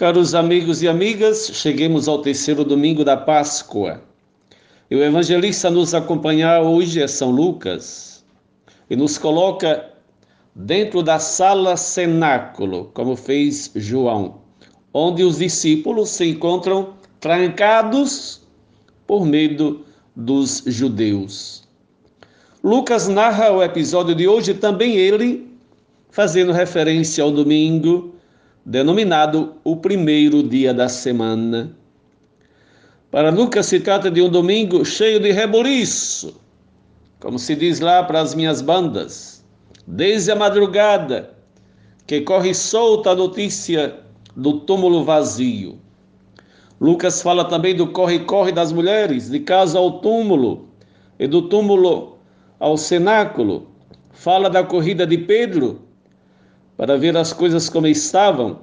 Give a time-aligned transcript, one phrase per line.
[0.00, 4.00] Caros amigos e amigas, cheguemos ao terceiro domingo da Páscoa.
[4.90, 8.24] E o evangelista nos acompanhar hoje é São Lucas
[8.88, 9.90] e nos coloca
[10.54, 14.40] dentro da sala cenáculo, como fez João,
[14.94, 18.40] onde os discípulos se encontram trancados
[19.06, 19.84] por medo
[20.16, 21.68] dos judeus.
[22.64, 25.46] Lucas narra o episódio de hoje também ele
[26.08, 28.18] fazendo referência ao domingo
[28.64, 31.76] denominado o primeiro dia da semana.
[33.10, 36.40] Para Lucas se trata de um domingo cheio de reboliço,
[37.18, 39.44] como se diz lá para as minhas bandas,
[39.86, 41.34] desde a madrugada,
[42.06, 43.98] que corre solta a notícia
[44.36, 45.78] do túmulo vazio.
[46.80, 50.68] Lucas fala também do corre-corre das mulheres, de casa ao túmulo
[51.18, 52.16] e do túmulo
[52.58, 53.68] ao cenáculo.
[54.12, 55.82] Fala da corrida de Pedro,
[56.80, 58.58] para ver as coisas como estavam,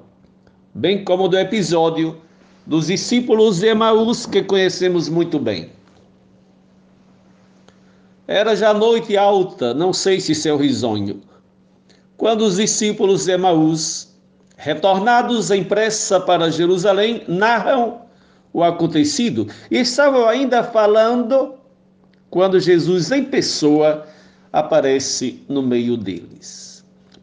[0.74, 2.20] bem como do episódio
[2.66, 5.70] dos discípulos de Emaús que conhecemos muito bem.
[8.28, 11.22] Era já noite alta, não sei se seu risonho,
[12.18, 14.18] quando os discípulos de Emaús,
[14.56, 18.02] retornados em pressa para Jerusalém, narram
[18.52, 21.54] o acontecido e estavam ainda falando
[22.32, 24.08] quando Jesus em pessoa
[24.52, 26.67] aparece no meio deles.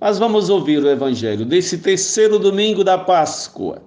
[0.05, 3.83] Mas vamos ouvir o evangelho desse terceiro domingo da Páscoa,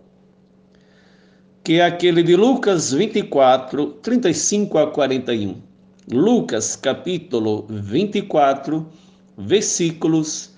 [1.64, 5.62] que é aquele de Lucas 24, 35 a 41.
[6.12, 8.84] Lucas capítulo 24,
[9.38, 10.56] versículos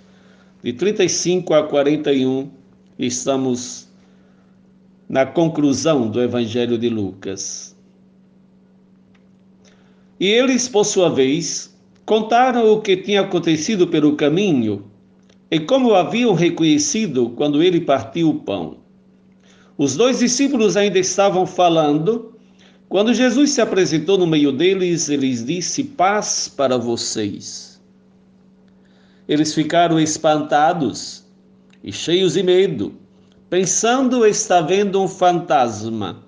[0.64, 2.50] de 35 a 41.
[2.98, 3.90] Estamos
[5.10, 7.76] na conclusão do evangelho de Lucas.
[10.18, 14.90] E eles, por sua vez, contaram o que tinha acontecido pelo caminho
[15.52, 18.78] e como haviam reconhecido quando ele partiu o pão.
[19.78, 22.33] Os dois discípulos ainda estavam falando.
[22.88, 27.81] Quando Jesus se apresentou no meio deles, ele lhes disse: Paz para vocês.
[29.28, 31.24] Eles ficaram espantados
[31.84, 32.94] e cheios de medo,
[33.50, 36.24] pensando estar vendo um fantasma.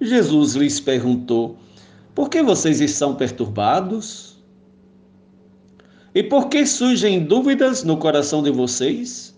[0.00, 1.58] Jesus lhes perguntou:
[2.14, 4.33] Por que vocês estão perturbados?
[6.14, 9.34] E por que surgem dúvidas no coração de vocês?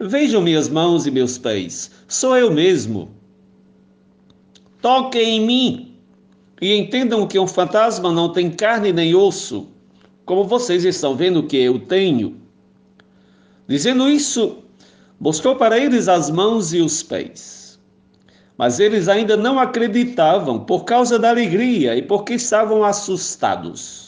[0.00, 3.10] Vejam minhas mãos e meus pés, sou eu mesmo.
[4.82, 5.96] Toquem em mim
[6.60, 9.68] e entendam que um fantasma não tem carne nem osso,
[10.24, 12.40] como vocês estão vendo que eu tenho.
[13.68, 14.64] Dizendo isso,
[15.20, 17.78] mostrou para eles as mãos e os pés.
[18.58, 24.03] Mas eles ainda não acreditavam por causa da alegria e porque estavam assustados.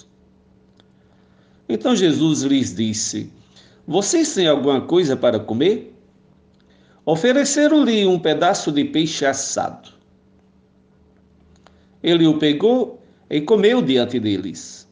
[1.68, 3.30] Então Jesus lhes disse:
[3.86, 5.92] Vocês têm alguma coisa para comer?
[7.04, 9.90] Ofereceram-lhe um pedaço de peixe assado.
[12.02, 13.00] Ele o pegou
[13.30, 14.88] e comeu diante deles.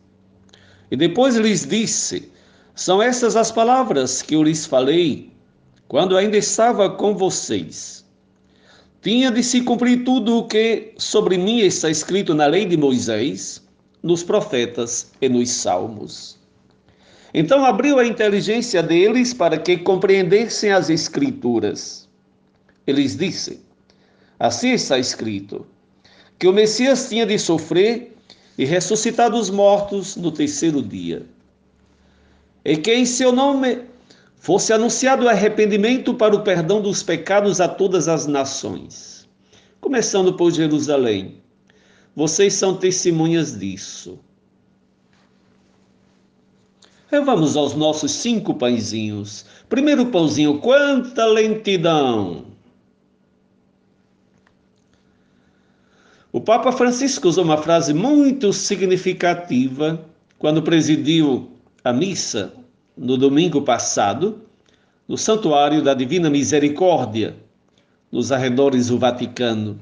[0.90, 2.30] E depois lhes disse:
[2.74, 5.32] São essas as palavras que eu lhes falei
[5.88, 8.04] quando ainda estava com vocês.
[9.02, 13.62] Tinha de se cumprir tudo o que sobre mim está escrito na lei de Moisés,
[14.02, 16.38] nos profetas e nos salmos.
[17.36, 22.08] Então abriu a inteligência deles para que compreendessem as Escrituras.
[22.86, 23.60] Eles disse:
[24.38, 25.66] Assim está escrito,
[26.38, 28.16] que o Messias tinha de sofrer
[28.56, 31.26] e ressuscitar dos mortos no terceiro dia.
[32.64, 33.82] E que em seu nome
[34.36, 39.28] fosse anunciado o arrependimento para o perdão dos pecados a todas as nações,
[39.80, 41.42] começando por Jerusalém.
[42.14, 44.20] Vocês são testemunhas disso.
[47.10, 49.44] Vamos aos nossos cinco pãezinhos.
[49.68, 52.46] Primeiro pãozinho, quanta lentidão!
[56.32, 60.04] O Papa Francisco usou uma frase muito significativa
[60.38, 61.52] quando presidiu
[61.84, 62.52] a missa
[62.96, 64.40] no domingo passado,
[65.06, 67.36] no Santuário da Divina Misericórdia,
[68.10, 69.78] nos arredores do Vaticano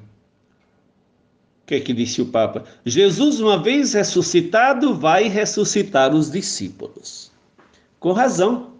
[1.72, 2.64] que é que disse o Papa?
[2.84, 7.32] Jesus, uma vez ressuscitado, vai ressuscitar os discípulos.
[7.98, 8.72] Com razão.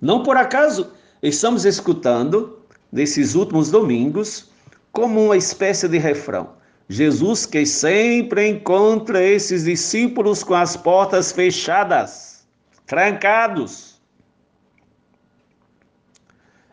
[0.00, 0.90] Não por acaso
[1.22, 2.58] estamos escutando,
[2.90, 4.48] nesses últimos domingos,
[4.90, 6.54] como uma espécie de refrão.
[6.88, 12.46] Jesus que sempre encontra esses discípulos com as portas fechadas,
[12.86, 14.00] trancados.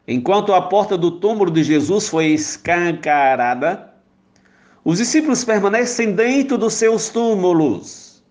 [0.07, 3.86] Enquanto a porta do túmulo de Jesus foi escancarada,
[4.87, 8.23] os discípulos permanecem dentro dos seus túmulos.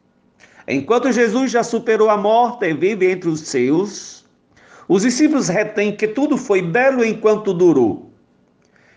[0.66, 4.24] Enquanto Jesus já superou a morte e vive entre os seus,
[4.88, 8.10] os discípulos retêm que tudo foi belo enquanto durou.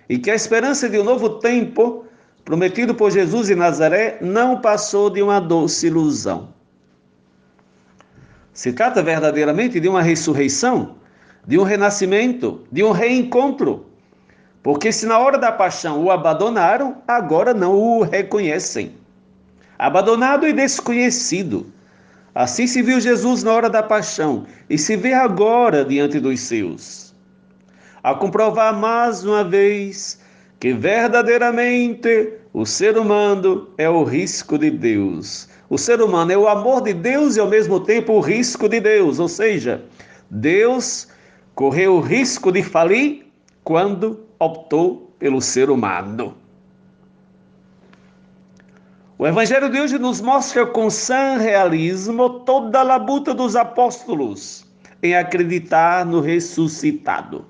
[0.07, 2.05] e que a esperança de um novo tempo
[2.45, 6.53] prometido por Jesus em Nazaré não passou de uma doce ilusão.
[8.53, 10.95] Se trata verdadeiramente de uma ressurreição,
[11.45, 13.88] de um renascimento, de um reencontro.
[14.61, 18.93] Porque se na hora da paixão o abandonaram, agora não o reconhecem.
[19.77, 21.65] Abandonado e desconhecido.
[22.35, 27.15] Assim se viu Jesus na hora da paixão e se vê agora diante dos seus.
[28.03, 30.19] A comprovar mais uma vez
[30.59, 35.47] que verdadeiramente o ser humano é o risco de Deus.
[35.69, 38.79] O ser humano é o amor de Deus e ao mesmo tempo o risco de
[38.79, 39.83] Deus, ou seja,
[40.29, 41.07] Deus
[41.55, 43.27] correu o risco de falir
[43.63, 46.35] quando optou pelo ser humano.
[49.17, 54.65] O Evangelho de hoje nos mostra com sã realismo toda a labuta dos apóstolos
[55.03, 57.45] em acreditar no ressuscitado.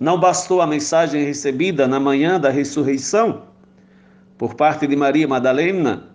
[0.00, 3.42] Não bastou a mensagem recebida na manhã da ressurreição
[4.38, 6.08] por parte de Maria Madalena,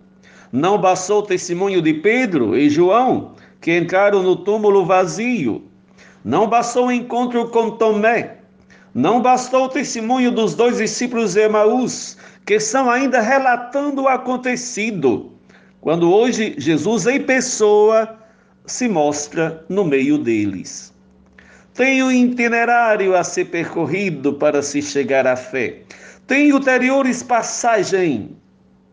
[0.52, 5.62] não bastou o testemunho de Pedro e João, que entraram no túmulo vazio,
[6.24, 8.37] não bastou o encontro com Tomé,
[8.98, 15.32] não bastou o testemunho dos dois discípulos de Emaús, que estão ainda relatando o acontecido,
[15.80, 18.18] quando hoje Jesus em pessoa
[18.66, 20.92] se mostra no meio deles.
[21.74, 25.82] Tem um itinerário a ser percorrido para se chegar à fé.
[26.26, 28.36] Tem ulteriores passagem,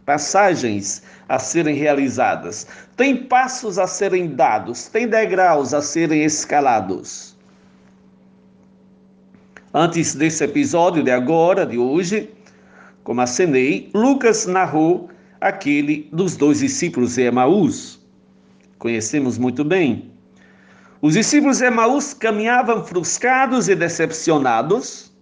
[0.06, 2.68] passagens a serem realizadas.
[2.96, 7.35] Tem passos a serem dados, tem degraus a serem escalados.
[9.78, 12.30] Antes desse episódio de agora, de hoje,
[13.04, 15.10] como acenei, Lucas narrou
[15.42, 18.00] aquele dos dois discípulos de Emaús.
[18.80, 20.14] Conhecemos muito bem.
[21.02, 25.14] Os discípulos de Emaús caminhavam frustrados e decepcionados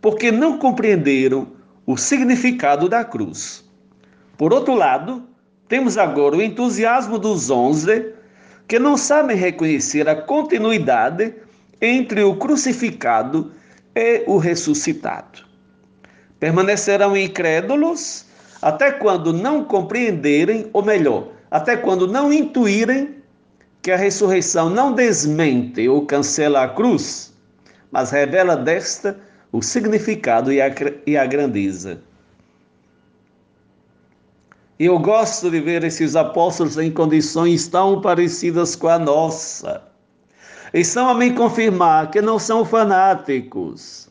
[0.00, 1.48] porque não compreenderam
[1.84, 3.70] o significado da cruz.
[4.38, 5.22] Por outro lado,
[5.68, 8.14] temos agora o entusiasmo dos onze
[8.66, 11.34] que não sabem reconhecer a continuidade
[11.80, 13.52] entre o crucificado
[13.94, 15.44] e o ressuscitado.
[16.38, 18.26] Permanecerão incrédulos
[18.60, 23.16] até quando não compreenderem, ou melhor, até quando não intuírem
[23.82, 27.32] que a ressurreição não desmente ou cancela a cruz,
[27.90, 29.16] mas revela desta
[29.52, 30.66] o significado e a,
[31.06, 32.00] e a grandeza.
[34.78, 39.82] Eu gosto de ver esses apóstolos em condições tão parecidas com a nossa.
[40.76, 44.10] Estão a me confirmar que não são fanáticos,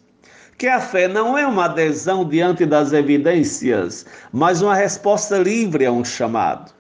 [0.58, 4.04] que a fé não é uma adesão diante das evidências,
[4.34, 6.74] mas uma resposta livre a um chamado.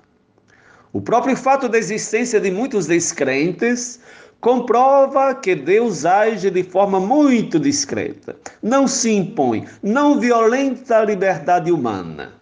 [0.91, 3.99] O próprio fato da existência de muitos descrentes
[4.41, 11.71] comprova que Deus age de forma muito discreta, não se impõe, não violenta a liberdade
[11.71, 12.33] humana.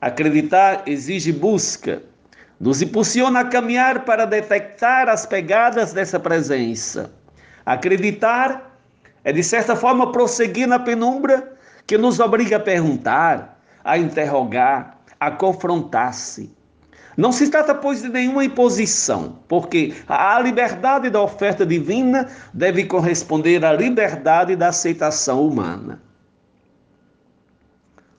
[0.00, 2.02] Acreditar exige busca,
[2.60, 7.10] nos impulsiona a caminhar para detectar as pegadas dessa presença.
[7.64, 8.70] Acreditar
[9.24, 15.30] é, de certa forma, prosseguir na penumbra que nos obriga a perguntar, a interrogar, a
[15.30, 16.54] confrontar-se.
[17.16, 23.64] Não se trata, pois, de nenhuma imposição, porque a liberdade da oferta divina deve corresponder
[23.64, 26.00] à liberdade da aceitação humana.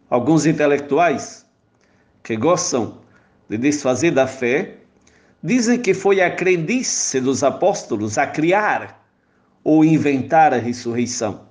[0.09, 1.45] Alguns intelectuais
[2.21, 3.00] que gostam
[3.51, 4.75] de desfazer da fé
[5.43, 9.05] dizem que foi a crendice dos apóstolos a criar
[9.61, 11.41] ou inventar a ressurreição.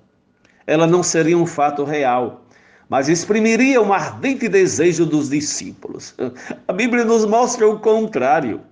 [0.66, 2.46] Ela não seria um fato real,
[2.88, 6.14] mas exprimiria um ardente desejo dos discípulos.
[6.66, 8.62] A Bíblia nos mostra o contrário.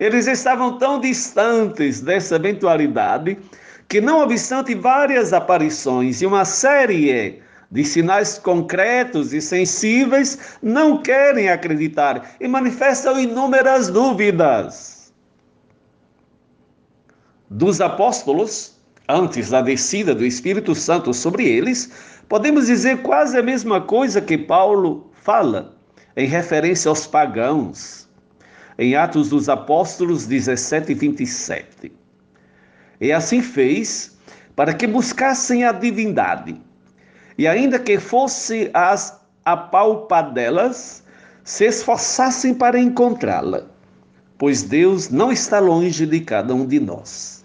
[0.00, 3.36] Eles estavam tão distantes dessa eventualidade
[3.86, 7.42] que, não obstante várias aparições e uma série
[7.76, 15.12] de sinais concretos e sensíveis, não querem acreditar e manifestam inúmeras dúvidas.
[17.50, 21.92] Dos apóstolos, antes da descida do Espírito Santo sobre eles,
[22.30, 25.76] podemos dizer quase a mesma coisa que Paulo fala
[26.16, 28.08] em referência aos pagãos,
[28.78, 31.92] em Atos dos Apóstolos 17 e 27.
[33.02, 34.16] E assim fez
[34.56, 36.58] para que buscassem a divindade,
[37.38, 41.04] e ainda que fosse as apalpadelas,
[41.44, 43.62] se esforçassem para encontrá-la,
[44.36, 47.44] pois Deus não está longe de cada um de nós.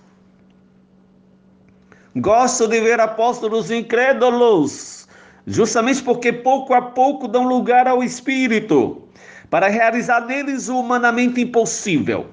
[2.16, 5.08] Gosto de ver apóstolos incrédulos,
[5.46, 9.04] justamente porque pouco a pouco dão lugar ao Espírito,
[9.50, 12.28] para realizar neles o humanamente impossível.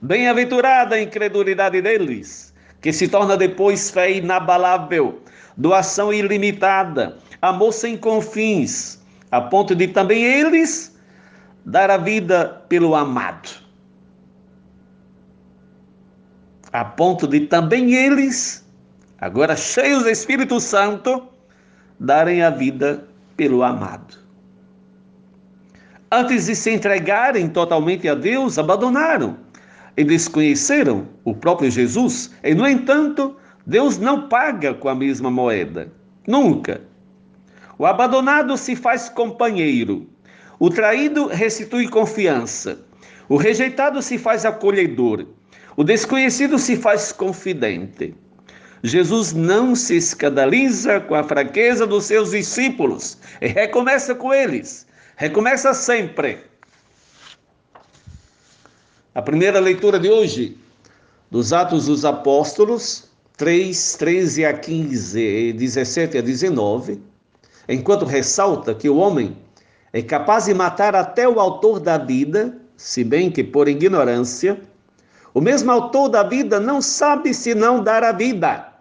[0.00, 5.20] Bem-aventurada a incredulidade deles, que se torna depois fé inabalável,
[5.56, 8.98] doação ilimitada, amor sem confins,
[9.30, 10.96] a ponto de também eles
[11.64, 13.48] dar a vida pelo amado.
[16.72, 18.66] A ponto de também eles,
[19.20, 21.22] agora cheios do Espírito Santo,
[22.00, 23.06] darem a vida
[23.36, 24.18] pelo amado.
[26.10, 29.36] Antes de se entregarem totalmente a Deus, abandonaram
[29.96, 32.30] e desconheceram o próprio Jesus.
[32.42, 35.90] E, no entanto, Deus não paga com a mesma moeda.
[36.26, 36.82] Nunca.
[37.78, 40.06] O abandonado se faz companheiro.
[40.58, 42.78] O traído restitui confiança.
[43.28, 45.26] O rejeitado se faz acolhedor.
[45.76, 48.14] O desconhecido se faz confidente.
[48.82, 54.86] Jesus não se escandaliza com a fraqueza dos seus discípulos e recomeça com eles.
[55.16, 56.38] Recomeça sempre.
[59.14, 60.58] A primeira leitura de hoje,
[61.30, 67.00] dos Atos dos Apóstolos, 3, 13 a 15, 17 a 19,
[67.68, 69.36] enquanto ressalta que o homem
[69.92, 74.60] é capaz de matar até o autor da vida, se bem que por ignorância,
[75.32, 78.74] o mesmo autor da vida não sabe se não dar a vida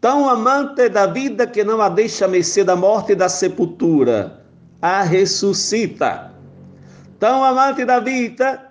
[0.00, 4.40] tão amante da vida que não a deixa mercê da morte e da sepultura,
[4.80, 6.32] a ressuscita.
[7.18, 8.65] Tão amante da vida,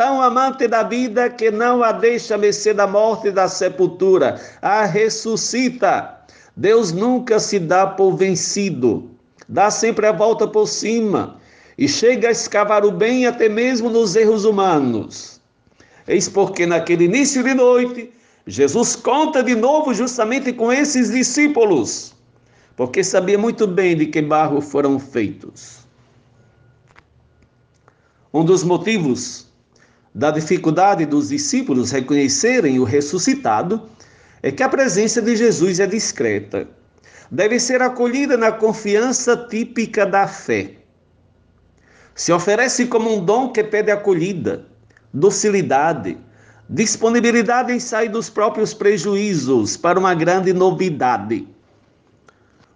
[0.00, 4.86] tão amante da vida que não a deixa mercê da morte e da sepultura, a
[4.86, 6.24] ressuscita.
[6.56, 9.10] Deus nunca se dá por vencido,
[9.46, 11.36] dá sempre a volta por cima
[11.76, 15.38] e chega a escavar o bem até mesmo nos erros humanos.
[16.08, 18.10] Eis porque naquele início de noite,
[18.46, 22.14] Jesus conta de novo justamente com esses discípulos,
[22.74, 25.80] porque sabia muito bem de que barro foram feitos.
[28.32, 29.49] Um dos motivos
[30.14, 33.88] da dificuldade dos discípulos reconhecerem o ressuscitado
[34.42, 36.66] é que a presença de Jesus é discreta.
[37.30, 40.74] Deve ser acolhida na confiança típica da fé.
[42.14, 44.66] Se oferece como um dom que pede acolhida,
[45.14, 46.18] docilidade,
[46.68, 51.46] disponibilidade em sair dos próprios prejuízos para uma grande novidade.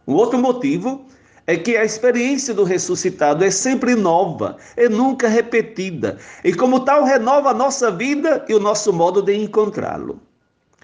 [0.06, 1.04] Um outro motivo
[1.46, 7.04] é que a experiência do ressuscitado é sempre nova, é nunca repetida, e como tal
[7.04, 10.20] renova a nossa vida e o nosso modo de encontrá-lo.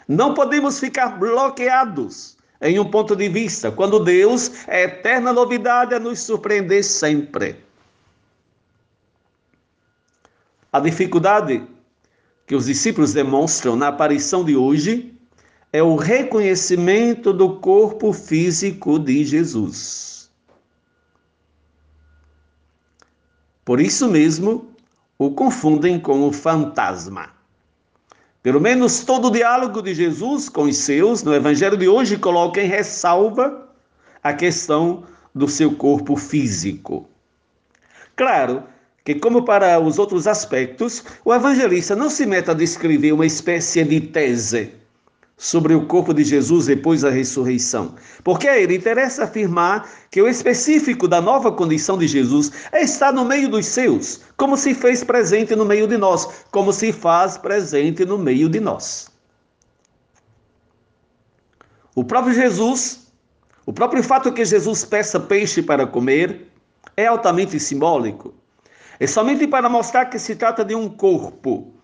[0.07, 6.01] Não podemos ficar bloqueados em um ponto de vista, quando Deus é eterna novidade a
[6.01, 7.57] nos surpreender sempre.
[10.71, 11.67] A dificuldade
[12.47, 15.15] que os discípulos demonstram na aparição de hoje
[15.73, 20.20] é o reconhecimento do corpo físico de Jesus.
[23.71, 24.69] Por isso mesmo,
[25.17, 27.29] o confundem com o fantasma.
[28.43, 32.61] Pelo menos todo o diálogo de Jesus com os seus no evangelho de hoje coloca
[32.61, 33.69] em ressalva
[34.25, 37.09] a questão do seu corpo físico.
[38.17, 38.65] Claro
[39.05, 43.85] que, como para os outros aspectos, o evangelista não se mete a descrever uma espécie
[43.85, 44.80] de tese
[45.41, 50.29] sobre o corpo de Jesus depois da ressurreição, porque a ele interessa afirmar que o
[50.29, 55.03] específico da nova condição de Jesus é estar no meio dos seus, como se fez
[55.03, 59.11] presente no meio de nós, como se faz presente no meio de nós.
[61.95, 63.11] O próprio Jesus,
[63.65, 66.49] o próprio fato que Jesus peça peixe para comer,
[66.95, 68.35] é altamente simbólico.
[68.99, 71.80] É somente para mostrar que se trata de um corpo.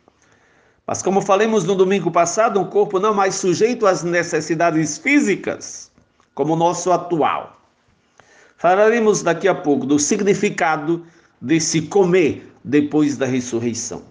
[0.87, 5.91] Mas, como falamos no domingo passado, um corpo não mais sujeito às necessidades físicas,
[6.35, 7.61] como o nosso atual.
[8.57, 11.05] Falaremos daqui a pouco do significado
[11.43, 14.03] de se comer depois da ressurreição.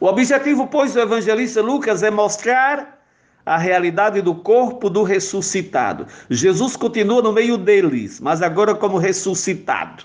[0.00, 3.00] O objetivo, pois, do evangelista Lucas é mostrar
[3.44, 6.06] a realidade do corpo do ressuscitado.
[6.30, 10.04] Jesus continua no meio deles, mas agora como ressuscitado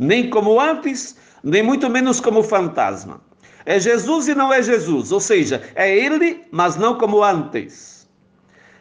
[0.00, 1.14] nem como antes,
[1.44, 3.20] nem muito menos como fantasma.
[3.70, 8.10] É Jesus e não é Jesus, ou seja, é ele, mas não como antes.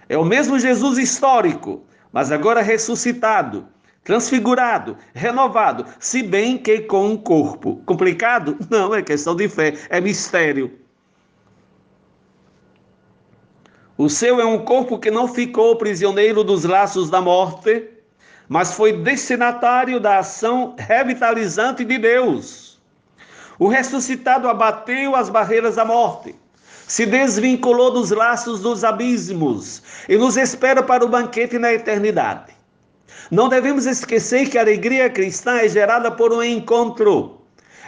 [0.10, 3.68] É o mesmo Jesus histórico, mas agora ressuscitado,
[4.04, 7.84] transfigurado, renovado, se bem que com um corpo.
[7.86, 8.58] Complicado?
[8.68, 10.76] Não, é questão de fé, é mistério.
[13.96, 17.88] O seu é um corpo que não ficou prisioneiro dos laços da morte,
[18.48, 22.69] mas foi destinatário da ação revitalizante de Deus.
[23.60, 26.34] O ressuscitado abateu as barreiras da morte,
[26.88, 32.54] se desvinculou dos laços dos abismos e nos espera para o banquete na eternidade.
[33.30, 37.36] Não devemos esquecer que a alegria cristã é gerada por um encontro.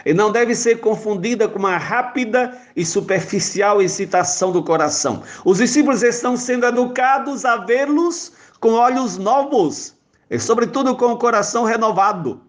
[0.04, 5.22] e não deve ser confundida com uma rápida e superficial excitação do coração.
[5.44, 9.94] Os discípulos estão sendo educados a vê-los com olhos novos
[10.28, 12.40] e, sobretudo, com o coração renovado.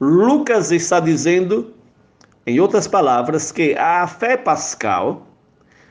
[0.00, 1.74] Lucas está dizendo,
[2.46, 5.26] em outras palavras, que a fé pascal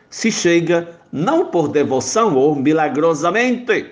[0.09, 3.91] se chega não por devoção ou milagrosamente,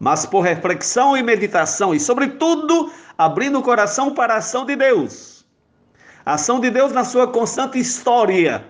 [0.00, 5.46] mas por reflexão e meditação e, sobretudo, abrindo o coração para a ação de Deus.
[6.26, 8.64] A ação de Deus na sua constante história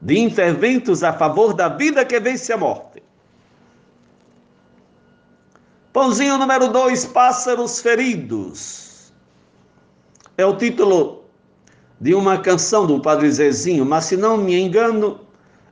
[0.00, 3.02] de interventos a favor da vida que vence a morte.
[5.92, 8.87] Pãozinho número 2, Pássaros Feridos.
[10.38, 11.24] É o título
[12.00, 15.18] de uma canção do Padre Zezinho, mas se não me engano,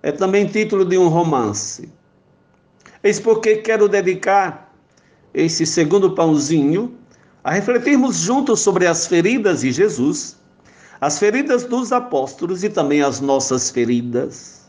[0.02, 1.88] é também título de um romance.
[3.00, 4.74] Eis porque quero dedicar
[5.32, 6.98] esse segundo pãozinho
[7.44, 10.36] a refletirmos juntos sobre as feridas de Jesus,
[11.00, 14.68] as feridas dos apóstolos e também as nossas feridas.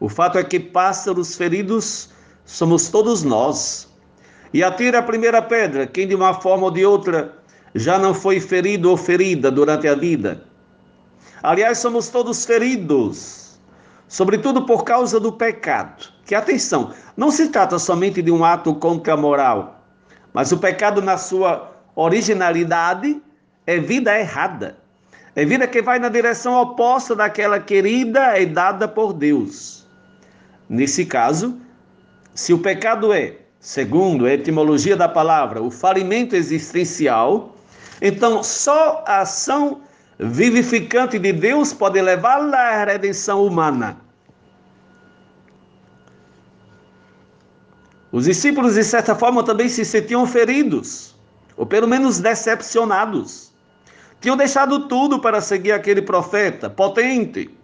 [0.00, 2.08] O fato é que pássaros feridos
[2.44, 3.88] somos todos nós.
[4.52, 7.40] E atira a primeira pedra quem de uma forma ou de outra
[7.74, 10.44] já não foi ferido ou ferida durante a vida.
[11.42, 13.58] Aliás, somos todos feridos,
[14.06, 16.12] sobretudo por causa do pecado.
[16.24, 19.84] Que atenção, não se trata somente de um ato contra a moral,
[20.32, 23.20] mas o pecado, na sua originalidade,
[23.66, 24.76] é vida errada.
[25.34, 29.86] É vida que vai na direção oposta daquela querida e dada por Deus.
[30.68, 31.58] Nesse caso,
[32.34, 37.56] se o pecado é, segundo a etimologia da palavra, o falimento existencial,
[38.04, 39.80] então só a ação
[40.18, 43.96] vivificante de Deus pode levá-la à redenção humana.
[48.10, 51.14] Os discípulos, de certa forma, também se sentiam feridos,
[51.56, 53.52] ou pelo menos decepcionados.
[54.20, 57.56] Tinham deixado tudo para seguir aquele profeta potente,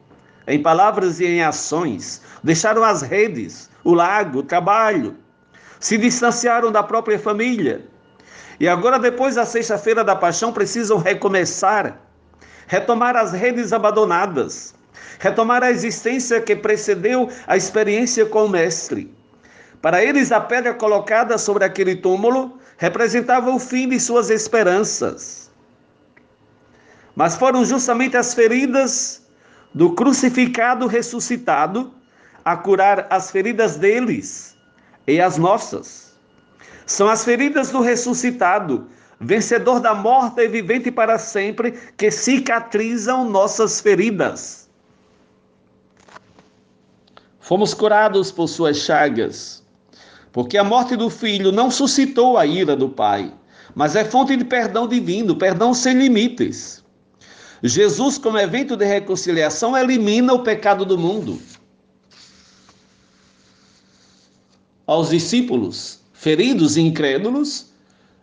[0.46, 2.22] em palavras e em ações.
[2.42, 5.16] Deixaram as redes, o lago, o trabalho.
[5.80, 7.84] Se distanciaram da própria família.
[8.60, 12.00] E agora, depois da sexta-feira da paixão, precisam recomeçar,
[12.66, 14.74] retomar as redes abandonadas,
[15.20, 19.14] retomar a existência que precedeu a experiência com o Mestre.
[19.80, 25.50] Para eles, a pedra colocada sobre aquele túmulo representava o fim de suas esperanças.
[27.14, 29.22] Mas foram justamente as feridas
[29.72, 31.92] do crucificado ressuscitado
[32.44, 34.56] a curar as feridas deles
[35.06, 36.07] e as nossas.
[36.88, 38.88] São as feridas do ressuscitado,
[39.20, 44.68] vencedor da morte e vivente para sempre, que cicatrizam nossas feridas.
[47.38, 49.62] Fomos curados por suas chagas
[50.32, 53.34] porque a morte do filho não suscitou a ira do pai,
[53.74, 56.84] mas é fonte de perdão divino, perdão sem limites.
[57.62, 61.40] Jesus, como evento de reconciliação, elimina o pecado do mundo.
[64.86, 67.66] Aos discípulos feridos e incrédulos,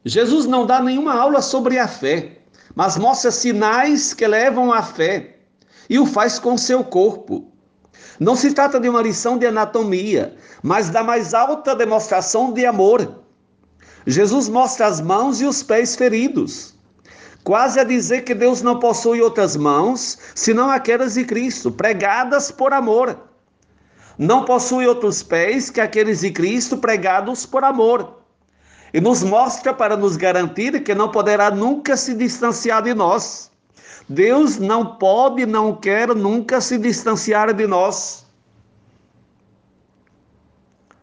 [0.04, 2.40] Jesus não dá nenhuma aula sobre a fé,
[2.76, 5.38] mas mostra sinais que levam à fé
[5.90, 7.50] e o faz com seu corpo.
[8.20, 13.24] Não se trata de uma lição de anatomia, mas da mais alta demonstração de amor.
[14.06, 16.76] Jesus mostra as mãos e os pés feridos,
[17.46, 22.74] quase a dizer que Deus não possui outras mãos senão aquelas de Cristo, pregadas por
[22.74, 23.18] amor.
[24.18, 28.22] Não possui outros pés que aqueles de Cristo pregados por amor.
[28.94, 33.52] E nos mostra para nos garantir que não poderá nunca se distanciar de nós.
[34.08, 38.26] Deus não pode, não quer nunca se distanciar de nós.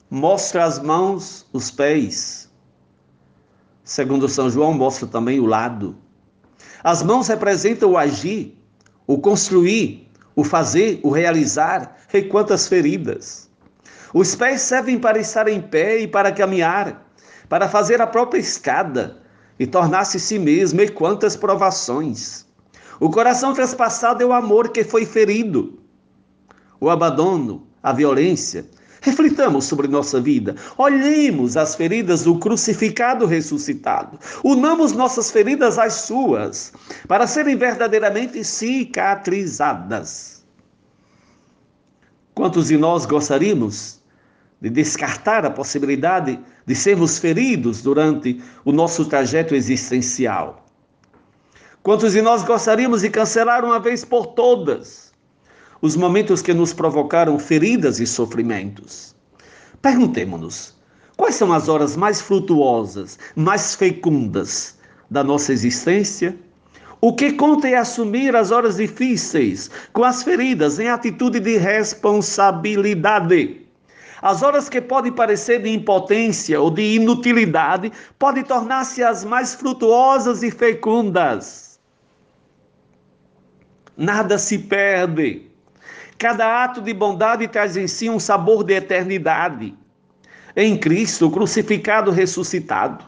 [0.09, 2.51] Mostra as mãos, os pés.
[3.85, 5.97] Segundo São João, mostra também o lado.
[6.85, 8.57] As mãos representam o agir,
[9.07, 10.02] o construir,
[10.35, 13.51] o fazer, o realizar, e quantas feridas.
[14.13, 17.07] Os pés servem para estar em pé e para caminhar,
[17.49, 19.19] para fazer a própria escada
[19.59, 22.47] e tornar-se si mesmo, e quantas provações.
[23.01, 25.79] O coração trespassado é o amor que foi ferido,
[26.81, 28.67] o abandono, a violência.
[29.03, 36.73] Reflitamos sobre nossa vida, olhemos as feridas do crucificado ressuscitado, unamos nossas feridas às suas,
[37.09, 40.45] para serem verdadeiramente cicatrizadas.
[42.33, 44.01] Quantos de nós gostaríamos
[44.61, 50.65] de descartar a possibilidade de sermos feridos durante o nosso trajeto existencial?
[51.83, 55.02] Quantos de nós gostaríamos de cancelar uma vez por todas
[55.83, 59.15] os momentos que nos provocaram feridas e sofrimentos?
[59.83, 60.75] Perguntemos-nos:
[61.17, 64.79] quais são as horas mais frutuosas, mais fecundas
[65.11, 66.37] da nossa existência?
[67.01, 73.61] O que conta é assumir as horas difíceis, com as feridas, em atitude de responsabilidade.
[74.23, 77.91] As horas que podem parecer de impotência ou de inutilidade
[78.21, 81.81] podem tornar-se as mais frutuosas e fecundas.
[83.97, 85.52] Nada se perde.
[86.23, 89.75] Cada ato de bondade traz em si um sabor de eternidade.
[90.55, 93.05] Em Cristo, crucificado, ressuscitado.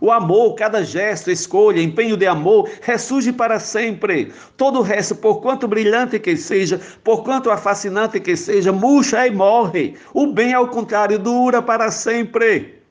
[0.00, 4.32] O amor, cada gesto, escolha, empenho de amor, ressurge para sempre.
[4.56, 9.30] Todo o resto, por quanto brilhante que seja, por quanto fascinante que seja, murcha e
[9.30, 9.94] morre.
[10.12, 12.82] O bem, ao contrário, dura para sempre.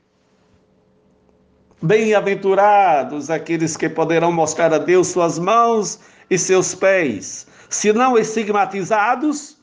[1.82, 9.56] Bem-aventurados aqueles que poderão mostrar a Deus suas mãos e seus pés, se não estigmatizados,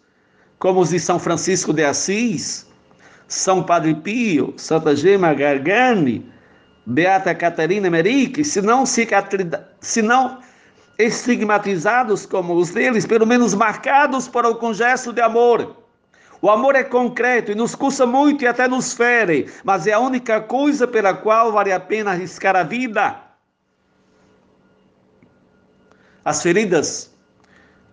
[0.59, 2.67] como os de São Francisco de Assis,
[3.27, 6.25] São Padre Pio, Santa Gema Gargani,
[6.85, 10.39] Beata Catarina Merique, se não, se não
[10.97, 15.83] estigmatizados como os deles, pelo menos marcados por algum gesto de amor.
[16.41, 19.99] O amor é concreto e nos custa muito e até nos fere, mas é a
[19.99, 23.17] única coisa pela qual vale a pena arriscar a vida.
[26.25, 27.12] As feridas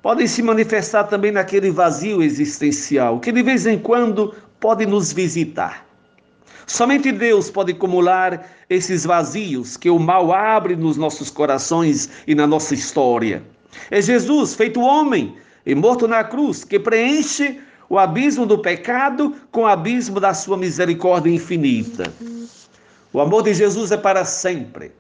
[0.03, 5.87] podem se manifestar também naquele vazio existencial que de vez em quando pode nos visitar.
[6.67, 12.47] Somente Deus pode acumular esses vazios que o mal abre nos nossos corações e na
[12.47, 13.43] nossa história.
[13.91, 15.35] É Jesus, feito homem
[15.67, 20.57] e morto na cruz, que preenche o abismo do pecado com o abismo da sua
[20.57, 22.05] misericórdia infinita.
[23.13, 24.93] O amor de Jesus é para sempre.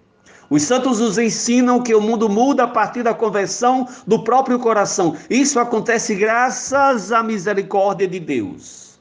[0.50, 5.16] Os santos nos ensinam que o mundo muda a partir da conversão do próprio coração.
[5.30, 9.00] Isso acontece graças à misericórdia de Deus.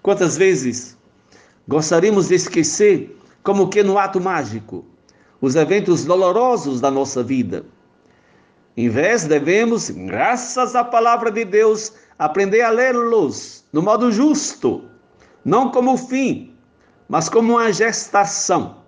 [0.00, 0.96] Quantas vezes
[1.66, 4.84] gostaríamos de esquecer, como que no ato mágico,
[5.40, 7.64] os eventos dolorosos da nossa vida?
[8.76, 14.84] Em vez, devemos, graças à palavra de Deus, aprender a lê-los no modo justo,
[15.44, 16.54] não como fim,
[17.08, 18.81] mas como uma gestação.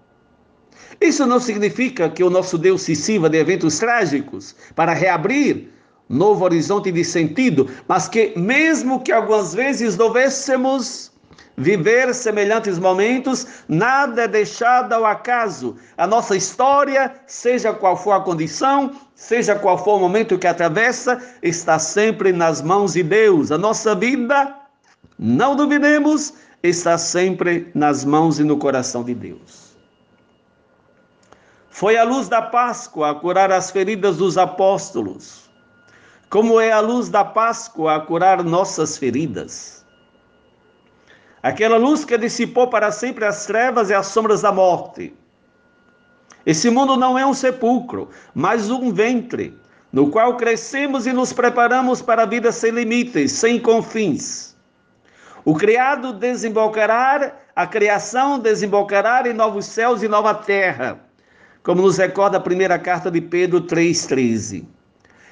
[1.00, 5.70] Isso não significa que o nosso Deus se sirva de eventos trágicos para reabrir
[6.08, 11.12] novo horizonte de sentido, mas que, mesmo que algumas vezes devêssemos
[11.56, 15.76] viver semelhantes momentos, nada é deixado ao acaso.
[15.96, 21.22] A nossa história, seja qual for a condição, seja qual for o momento que atravessa,
[21.42, 23.52] está sempre nas mãos de Deus.
[23.52, 24.54] A nossa vida,
[25.18, 29.63] não duvidemos, está sempre nas mãos e no coração de Deus.
[31.74, 35.50] Foi a luz da Páscoa a curar as feridas dos apóstolos
[36.30, 39.84] como é a luz da Páscoa a curar nossas feridas.
[41.42, 45.12] Aquela luz que dissipou para sempre as trevas e as sombras da morte.
[46.46, 49.58] Esse mundo não é um sepulcro, mas um ventre,
[49.92, 54.56] no qual crescemos e nos preparamos para a vida sem limites, sem confins.
[55.44, 61.00] O criado desembocará, a criação desembocará em novos céus e nova terra,
[61.64, 64.66] como nos recorda a primeira carta de Pedro 3,13.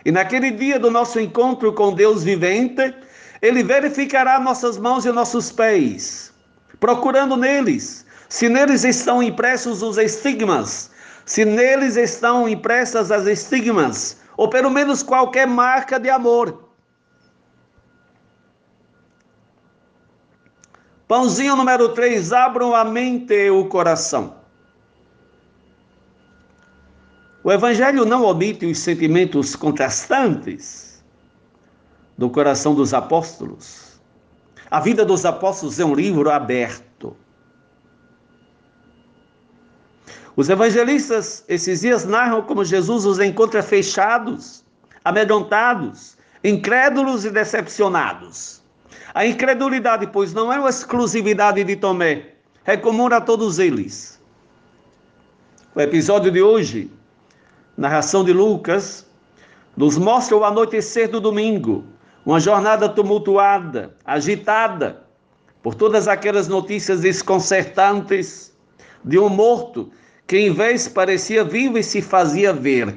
[0.05, 2.92] E naquele dia do nosso encontro com Deus vivente,
[3.40, 6.33] Ele verificará nossas mãos e nossos pés,
[6.81, 10.90] procurando neles, se neles estão impressos os estigmas,
[11.27, 16.71] se neles estão impressas as estigmas, ou pelo menos qualquer marca de amor.
[21.07, 24.42] Pãozinho número 3, abram a mente e o coração.
[27.45, 31.03] O Evangelho não omite os sentimentos contrastantes
[32.17, 34.01] do coração dos apóstolos.
[34.71, 37.17] A vida dos apóstolos é um livro aberto.
[40.37, 44.65] Os evangelistas esses dias narram como Jesus os encontra fechados,
[45.05, 48.63] amedrontados, incrédulos e decepcionados.
[49.13, 54.19] A incredulidade, pois, não é uma exclusividade de Tomé, é comum a todos eles.
[55.75, 56.91] O episódio de hoje
[57.77, 59.07] narração de Lucas,
[59.77, 61.85] nos mostra o anoitecer do domingo,
[62.25, 65.03] uma jornada tumultuada, agitada,
[65.63, 68.53] por todas aquelas notícias desconcertantes
[69.05, 69.91] de um morto
[70.27, 72.95] que em vez parecia vivo e se fazia ver.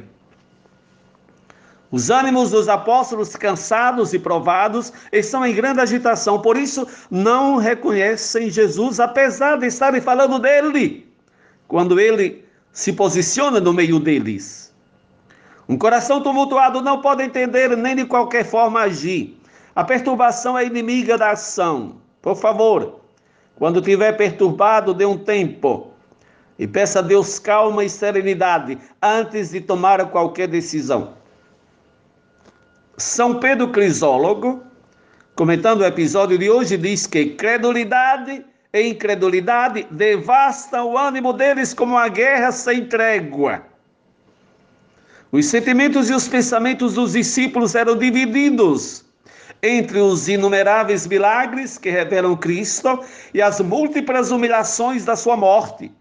[1.91, 8.49] Os ânimos dos apóstolos, cansados e provados, estão em grande agitação, por isso não reconhecem
[8.49, 11.07] Jesus, apesar de estarem falando dele,
[11.67, 14.64] quando ele se posiciona no meio deles.
[15.67, 19.37] Um coração tumultuado não pode entender nem de qualquer forma agir.
[19.75, 21.95] A perturbação é inimiga da ação.
[22.21, 22.99] Por favor,
[23.55, 25.91] quando estiver perturbado, dê um tempo.
[26.57, 31.13] e peça a Deus calma e serenidade antes de tomar qualquer decisão.
[32.97, 34.63] São Pedro Crisólogo,
[35.35, 41.95] comentando o episódio de hoje, diz que credulidade e incredulidade devastam o ânimo deles como
[41.95, 43.74] uma guerra sem trégua.
[45.31, 49.03] Os sentimentos e os pensamentos dos discípulos eram divididos
[49.61, 52.99] entre os inumeráveis milagres que revelam Cristo
[53.33, 55.91] e as múltiplas humilhações da sua morte,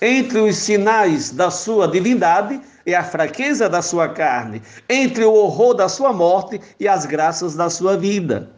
[0.00, 5.74] entre os sinais da sua divindade e a fraqueza da sua carne, entre o horror
[5.74, 8.50] da sua morte e as graças da sua vida.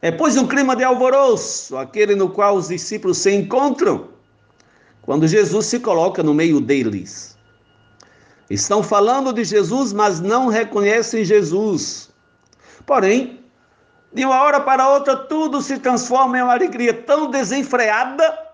[0.00, 4.08] É, pois, um clima de alvoroço, aquele no qual os discípulos se encontram,
[5.02, 7.36] quando Jesus se coloca no meio deles.
[8.50, 12.10] Estão falando de Jesus, mas não reconhecem Jesus.
[12.84, 13.40] Porém,
[14.12, 18.50] de uma hora para outra, tudo se transforma em uma alegria tão desenfreada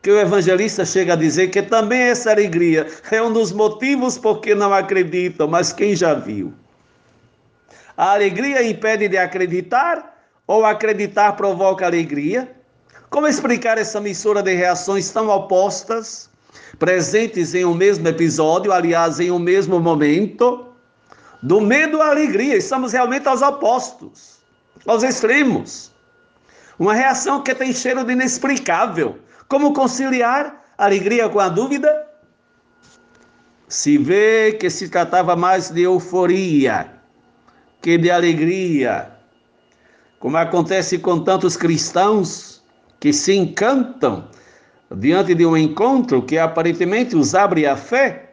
[0.00, 4.40] que o evangelista chega a dizer que também essa alegria é um dos motivos por
[4.40, 6.54] que não acreditam, mas quem já viu?
[7.96, 12.54] A alegria impede de acreditar ou acreditar provoca alegria?
[13.10, 16.30] Como explicar essa mistura de reações tão opostas?
[16.78, 20.66] Presentes em um mesmo episódio, aliás, em um mesmo momento,
[21.42, 22.56] do medo à alegria.
[22.56, 24.38] Estamos realmente aos opostos,
[24.86, 25.92] aos extremos.
[26.78, 29.18] Uma reação que tem cheiro de inexplicável.
[29.48, 32.06] Como conciliar alegria com a dúvida?
[33.68, 36.96] Se vê que se tratava mais de euforia
[37.86, 39.12] que de alegria,
[40.18, 42.60] como acontece com tantos cristãos
[42.98, 44.28] que se encantam
[44.94, 48.30] diante de um encontro que aparentemente os abre à fé,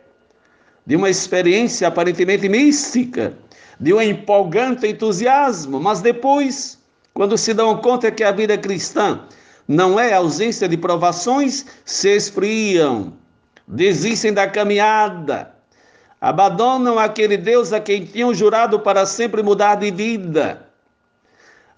[0.85, 3.33] de uma experiência aparentemente mística,
[3.79, 6.79] de um empolgante entusiasmo, mas depois,
[7.13, 9.21] quando se dão conta que a vida cristã
[9.67, 13.13] não é ausência de provações, se esfriam,
[13.67, 15.53] desistem da caminhada,
[16.19, 20.67] abandonam aquele Deus a quem tinham jurado para sempre mudar de vida.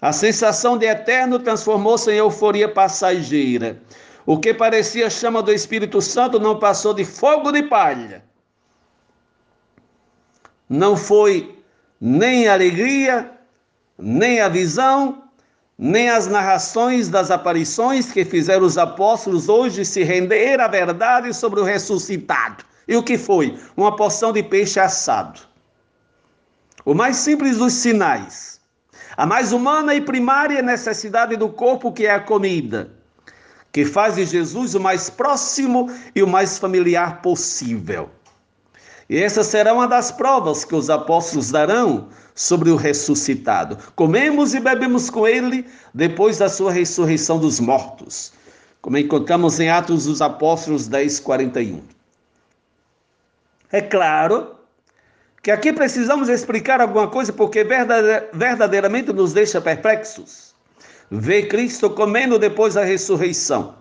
[0.00, 3.78] A sensação de eterno transformou-se em euforia passageira.
[4.26, 8.24] O que parecia chama do Espírito Santo não passou de fogo de palha.
[10.68, 11.56] Não foi
[12.00, 13.30] nem a alegria,
[13.96, 15.22] nem a visão,
[15.78, 21.60] nem as narrações das aparições que fizeram os apóstolos hoje se render à verdade sobre
[21.60, 22.64] o ressuscitado.
[22.88, 23.56] E o que foi?
[23.76, 25.40] Uma porção de peixe assado.
[26.84, 28.60] O mais simples dos sinais.
[29.16, 32.95] A mais humana e primária necessidade do corpo, que é a comida
[33.76, 38.08] que faz de Jesus o mais próximo e o mais familiar possível.
[39.06, 43.76] E essa será uma das provas que os apóstolos darão sobre o ressuscitado.
[43.94, 48.32] Comemos e bebemos com ele depois da sua ressurreição dos mortos,
[48.80, 51.82] como encontramos em Atos dos Apóstolos 10, 41.
[53.70, 54.56] É claro
[55.42, 60.45] que aqui precisamos explicar alguma coisa porque verdadeiramente nos deixa perplexos
[61.10, 63.76] vê Cristo comendo depois da ressurreição,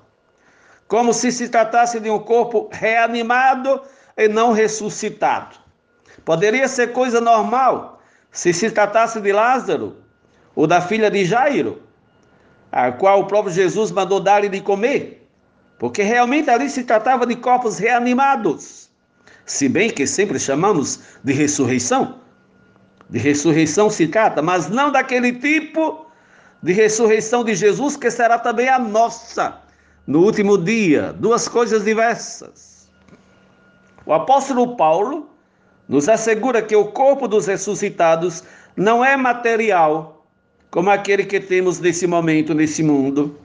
[0.88, 3.82] como se se tratasse de um corpo reanimado
[4.18, 5.58] e não ressuscitado.
[6.24, 9.98] Poderia ser coisa normal se se tratasse de Lázaro
[10.56, 11.82] ou da filha de Jairo,
[12.72, 15.28] a qual o próprio Jesus mandou dar-lhe de comer,
[15.80, 18.90] porque realmente ali se tratava de corpos reanimados.
[19.46, 22.20] Se bem que sempre chamamos de ressurreição,
[23.10, 26.05] de ressurreição se trata, mas não daquele tipo
[26.66, 29.62] de ressurreição de Jesus, que será também a nossa
[30.08, 31.14] no último dia.
[31.14, 32.90] Duas coisas diversas.
[34.04, 35.30] O apóstolo Paulo
[35.88, 38.44] nos assegura que o corpo dos ressuscitados
[38.76, 40.26] não é material,
[40.72, 43.40] como aquele que temos nesse momento, nesse mundo.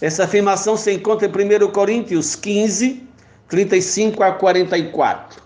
[0.00, 3.06] Essa afirmação se encontra em 1 Coríntios 15,
[3.50, 5.42] 35 a 44.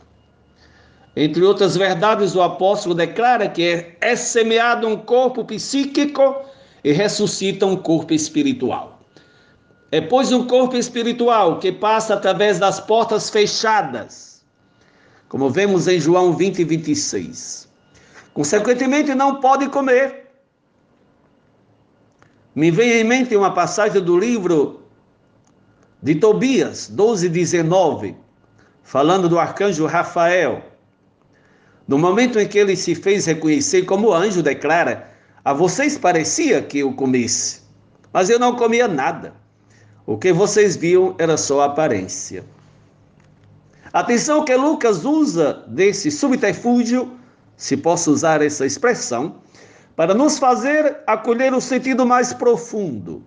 [1.17, 6.52] Entre outras verdades, o apóstolo declara que é semeado um corpo psíquico
[6.85, 9.01] e ressuscita um corpo espiritual.
[9.91, 14.43] É, pois, um corpo espiritual que passa através das portas fechadas,
[15.29, 17.69] como vemos em João 20 e 26.
[18.33, 20.31] Consequentemente, não pode comer.
[22.55, 24.83] Me vem em mente uma passagem do livro
[26.03, 28.17] de Tobias, 12, 19,
[28.83, 30.63] falando do arcanjo Rafael.
[31.87, 35.12] No momento em que ele se fez reconhecer como anjo, declara:
[35.45, 37.63] a vocês parecia que eu comesse,
[38.13, 39.35] mas eu não comia nada.
[40.07, 42.45] O que vocês viam era só aparência.
[43.93, 47.13] Atenção que Lucas usa desse subterfúgio,
[47.57, 49.37] se posso usar essa expressão,
[49.95, 53.23] para nos fazer acolher o sentido mais profundo.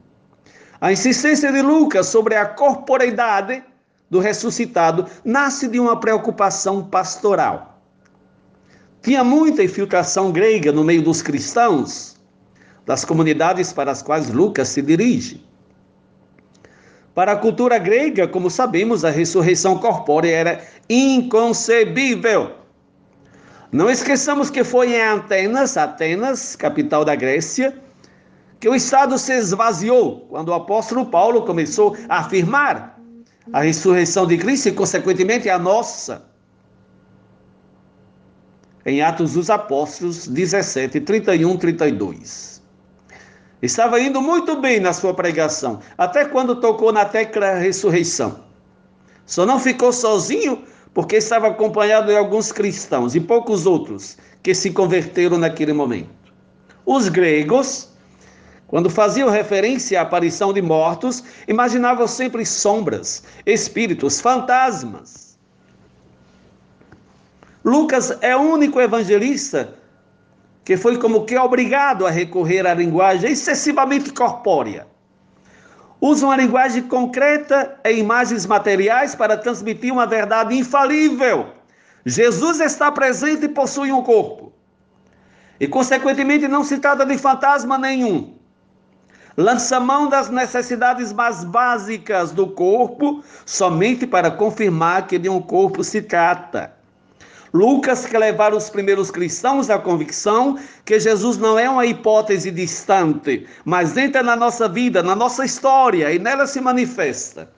[0.82, 3.64] A insistência de Lucas sobre a corporeidade
[4.10, 7.75] do ressuscitado nasce de uma preocupação pastoral.
[9.06, 12.16] Tinha muita infiltração grega no meio dos cristãos,
[12.88, 15.46] das comunidades para as quais Lucas se dirige.
[17.14, 22.54] Para a cultura grega, como sabemos, a ressurreição corpórea era inconcebível.
[23.72, 27.80] Não esqueçamos que foi em Atenas, Atenas, capital da Grécia,
[28.60, 33.00] que o Estado se esvaziou quando o apóstolo Paulo começou a afirmar
[33.54, 36.34] a ressurreição de Cristo e, consequentemente, a nossa.
[38.86, 42.62] Em Atos dos Apóstolos 17, 31, 32.
[43.60, 48.42] Estava indo muito bem na sua pregação, até quando tocou na tecla ressurreição.
[49.26, 54.70] Só não ficou sozinho porque estava acompanhado de alguns cristãos e poucos outros que se
[54.70, 56.10] converteram naquele momento.
[56.86, 57.90] Os gregos
[58.68, 65.25] quando faziam referência à aparição de mortos, imaginavam sempre sombras, espíritos, fantasmas.
[67.66, 69.74] Lucas é o único evangelista
[70.64, 74.86] que foi como que obrigado a recorrer à linguagem excessivamente corpórea.
[76.00, 81.48] Usa uma linguagem concreta e imagens materiais para transmitir uma verdade infalível.
[82.06, 84.54] Jesus está presente e possui um corpo.
[85.60, 88.36] E, consequentemente, não se trata de fantasma nenhum
[89.38, 95.84] lança mão das necessidades mais básicas do corpo, somente para confirmar que de um corpo
[95.84, 96.74] se trata.
[97.56, 103.48] Lucas quer levar os primeiros cristãos à convicção que Jesus não é uma hipótese distante,
[103.64, 107.50] mas entra na nossa vida, na nossa história e nela se manifesta.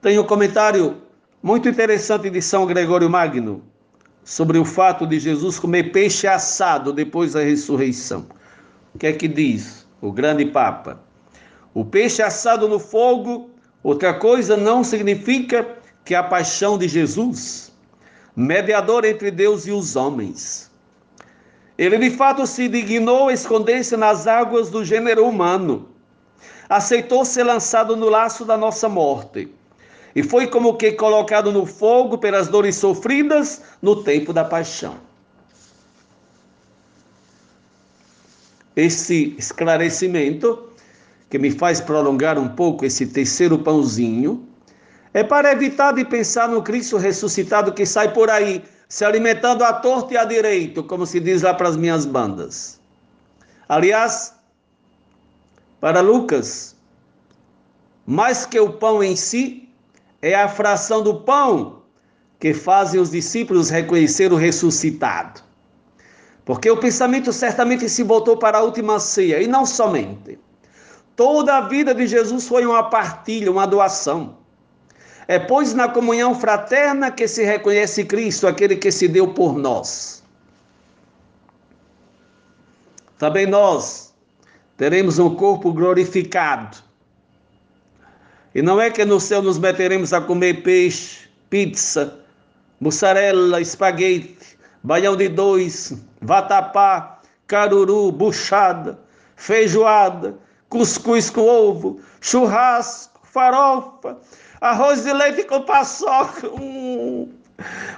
[0.00, 1.02] Tem um comentário
[1.42, 3.62] muito interessante de São Gregório Magno
[4.24, 8.26] sobre o fato de Jesus comer peixe assado depois da ressurreição.
[8.94, 10.98] O que é que diz o grande Papa?
[11.74, 13.50] O peixe assado no fogo,
[13.82, 17.72] outra coisa não significa que a paixão de Jesus,
[18.34, 20.70] mediador entre Deus e os homens.
[21.76, 25.88] Ele de fato se dignou esconder-se nas águas do gênero humano.
[26.68, 29.52] Aceitou ser lançado no laço da nossa morte
[30.14, 34.96] e foi como que colocado no fogo pelas dores sofridas no tempo da paixão.
[38.76, 40.70] Esse esclarecimento,
[41.28, 44.46] que me faz prolongar um pouco esse terceiro pãozinho,
[45.16, 49.72] é para evitar de pensar no Cristo ressuscitado que sai por aí, se alimentando à
[49.72, 52.78] torta e à direito, como se diz lá para as minhas bandas.
[53.66, 54.34] Aliás,
[55.80, 56.76] para Lucas,
[58.04, 59.70] mais que o pão em si,
[60.20, 61.80] é a fração do pão
[62.38, 65.40] que fazem os discípulos reconhecer o ressuscitado.
[66.44, 70.38] Porque o pensamento certamente se voltou para a última ceia, e não somente.
[71.16, 74.44] Toda a vida de Jesus foi uma partilha, uma doação.
[75.28, 80.22] É, pois, na comunhão fraterna que se reconhece Cristo, aquele que se deu por nós.
[83.18, 84.14] Também nós
[84.76, 86.76] teremos um corpo glorificado,
[88.54, 92.18] e não é que no céu nos meteremos a comer peixe, pizza,
[92.80, 98.98] mussarela, espaguete, baião de dois, vatapá, caruru, buchada,
[99.36, 100.38] feijoada,
[100.70, 104.18] cuscuz com ovo, churrasco, farofa,
[104.60, 106.48] arroz de leite com paçoca.
[106.48, 107.32] Hum.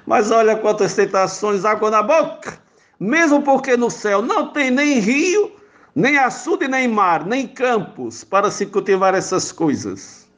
[0.06, 2.58] Mas olha quantas tentações, água na boca.
[3.00, 5.52] Mesmo porque no céu não tem nem rio,
[5.94, 10.28] nem açude, nem mar, nem campos para se cultivar essas coisas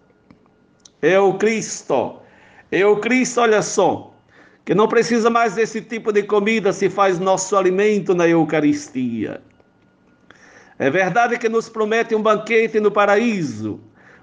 [1.02, 2.20] é o Cristo.
[2.70, 4.14] É o Cristo, olha só,
[4.64, 9.42] que não precisa mais desse tipo de comida, se faz nosso alimento na Eucaristia.
[10.78, 13.80] É verdade que nos promete um banquete no paraíso,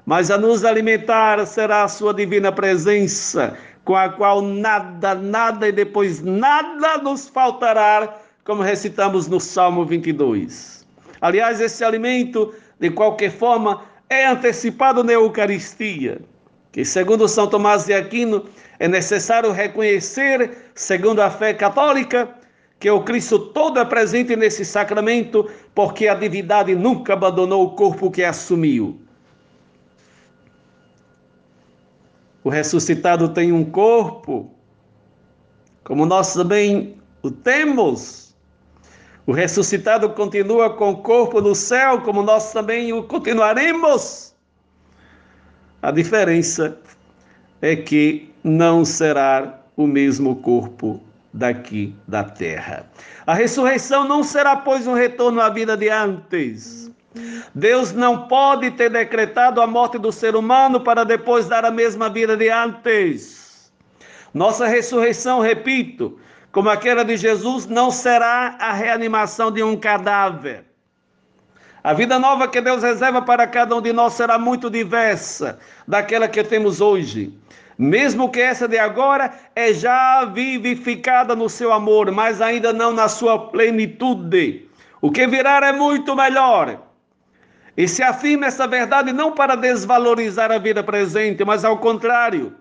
[0.08, 5.72] mas a nos alimentar será a sua divina presença, com a qual nada, nada e
[5.74, 10.88] depois nada nos faltará, como recitamos no Salmo 22.
[11.20, 16.22] Aliás, esse alimento, de qualquer forma, é antecipado na Eucaristia
[16.72, 18.46] que, segundo São Tomás de Aquino,
[18.80, 22.30] é necessário reconhecer, segundo a fé católica,
[22.80, 28.10] que o Cristo todo é presente nesse sacramento, porque a divindade nunca abandonou o corpo
[28.10, 29.02] que assumiu.
[32.48, 34.50] O ressuscitado tem um corpo,
[35.84, 38.34] como nós também o temos.
[39.26, 44.34] O ressuscitado continua com o corpo no céu, como nós também o continuaremos.
[45.82, 46.80] A diferença
[47.62, 51.02] é que não será o mesmo corpo
[51.34, 52.90] daqui da terra.
[53.26, 56.90] A ressurreição não será, pois, um retorno à vida de antes.
[57.54, 62.10] Deus não pode ter decretado a morte do ser humano para depois dar a mesma
[62.10, 63.72] vida de antes.
[64.34, 66.20] Nossa ressurreição, repito,
[66.52, 70.66] como aquela de Jesus, não será a reanimação de um cadáver.
[71.84, 76.28] A vida nova que Deus reserva para cada um de nós será muito diversa daquela
[76.28, 77.34] que temos hoje.
[77.78, 83.08] Mesmo que essa de agora é já vivificada no seu amor, mas ainda não na
[83.08, 84.68] sua plenitude.
[85.00, 86.87] O que virá é muito melhor.
[87.78, 92.56] E se afirma essa verdade não para desvalorizar a vida presente, mas ao contrário,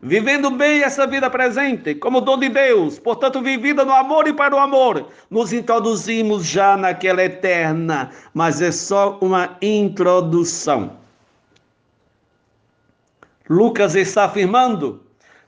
[0.00, 4.56] vivendo bem essa vida presente, como dom de Deus, portanto, vivida no amor e para
[4.56, 10.96] o amor, nos introduzimos já naquela eterna, mas é só uma introdução.
[13.46, 15.02] Lucas está afirmando,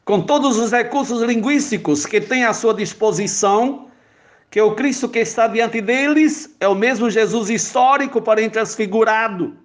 [0.05, 3.89] com todos os recursos linguísticos que tem à sua disposição,
[4.55, 9.57] que o Cristo que está diante deles é o mesmo Jesus histórico, porém transfigurado,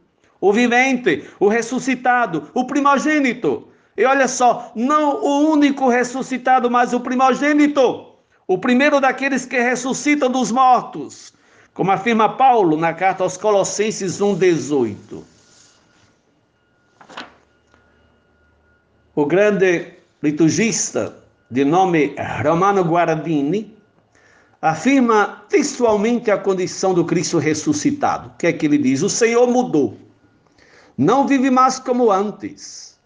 [0.42, 3.68] o vivente, o ressuscitado, o primogênito.
[3.96, 8.16] E olha só, não o único ressuscitado, mas o primogênito,
[8.48, 11.34] o primeiro daqueles que ressuscitam dos mortos,
[11.76, 15.22] como afirma Paulo na carta aos Colossenses 1,18.
[19.14, 21.16] O grande liturgista
[21.52, 23.78] de nome Romano Guardini
[24.62, 28.30] afirma textualmente a condição do Cristo ressuscitado.
[28.30, 29.02] O que é que ele diz?
[29.02, 29.98] O Senhor mudou.
[30.98, 32.98] Não vive mais como antes.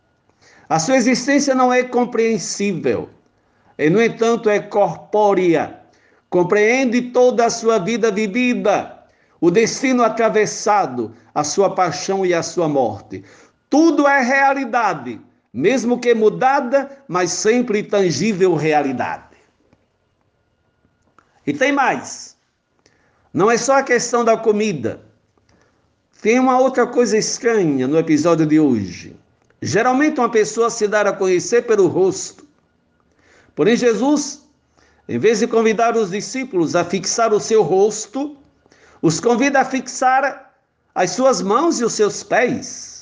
[0.67, 3.09] A sua existência não é compreensível.
[3.77, 5.79] E, no entanto, é corpórea.
[6.29, 8.99] Compreende toda a sua vida vivida,
[9.39, 13.23] o destino atravessado, a sua paixão e a sua morte.
[13.69, 15.21] Tudo é realidade
[15.53, 19.32] mesmo que mudada, mas sempre tangível realidade.
[21.45, 22.35] E tem mais.
[23.33, 25.01] Não é só a questão da comida.
[26.21, 29.15] Tem uma outra coisa estranha no episódio de hoje.
[29.61, 32.47] Geralmente uma pessoa se dá a conhecer pelo rosto.
[33.55, 34.43] Porém, Jesus,
[35.07, 38.37] em vez de convidar os discípulos a fixar o seu rosto,
[39.01, 40.53] os convida a fixar
[40.95, 42.93] as suas mãos e os seus pés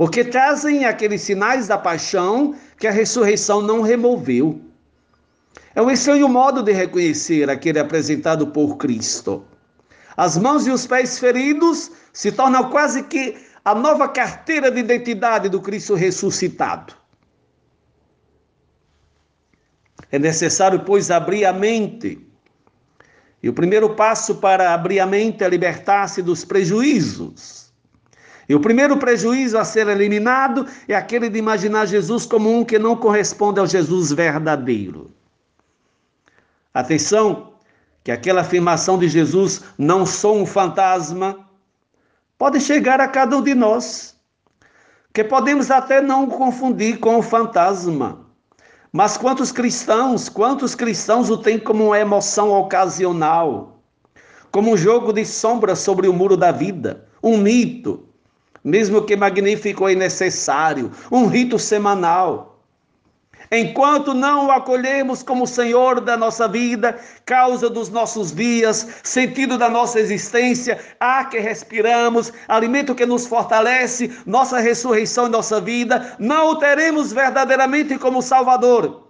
[0.00, 4.58] porque trazem aqueles sinais da paixão que a ressurreição não removeu.
[5.74, 9.44] É um estranho modo de reconhecer aquele apresentado por Cristo.
[10.16, 15.48] As mãos e os pés feridos se tornam quase que a nova carteira de identidade
[15.48, 16.94] do Cristo ressuscitado.
[20.10, 22.26] É necessário, pois, abrir a mente.
[23.42, 27.60] E o primeiro passo para abrir a mente é libertar-se dos prejuízos
[28.50, 32.80] e o primeiro prejuízo a ser eliminado é aquele de imaginar Jesus como um que
[32.80, 35.08] não corresponde ao Jesus verdadeiro.
[36.72, 37.54] Atenção,
[38.04, 41.48] que aquela afirmação de Jesus, não sou um fantasma,
[42.38, 44.16] pode chegar a cada um de nós,
[45.12, 48.26] que podemos até não confundir com o fantasma.
[48.92, 53.80] Mas quantos cristãos, quantos cristãos o têm como uma emoção ocasional,
[54.50, 58.08] como um jogo de sombra sobre o muro da vida, um mito,
[58.64, 62.49] mesmo que magnífico e necessário, um rito semanal.
[63.52, 66.96] Enquanto não o acolhemos como Senhor da nossa vida,
[67.26, 74.16] causa dos nossos dias, sentido da nossa existência, ar que respiramos, alimento que nos fortalece,
[74.24, 79.08] nossa ressurreição em nossa vida, não o teremos verdadeiramente como Salvador.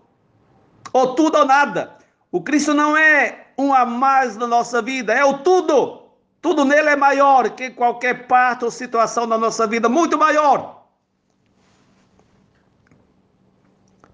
[0.91, 1.99] Ou tudo ou nada.
[2.33, 6.01] O Cristo não é um a mais na nossa vida, é o tudo.
[6.41, 10.80] Tudo nele é maior que qualquer parte ou situação da nossa vida, muito maior.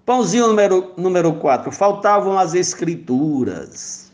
[0.07, 1.69] Pãozinho número, número 4.
[1.69, 4.09] Faltavam as escrituras.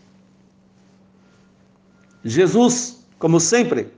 [2.24, 3.94] Jesus, como sempre,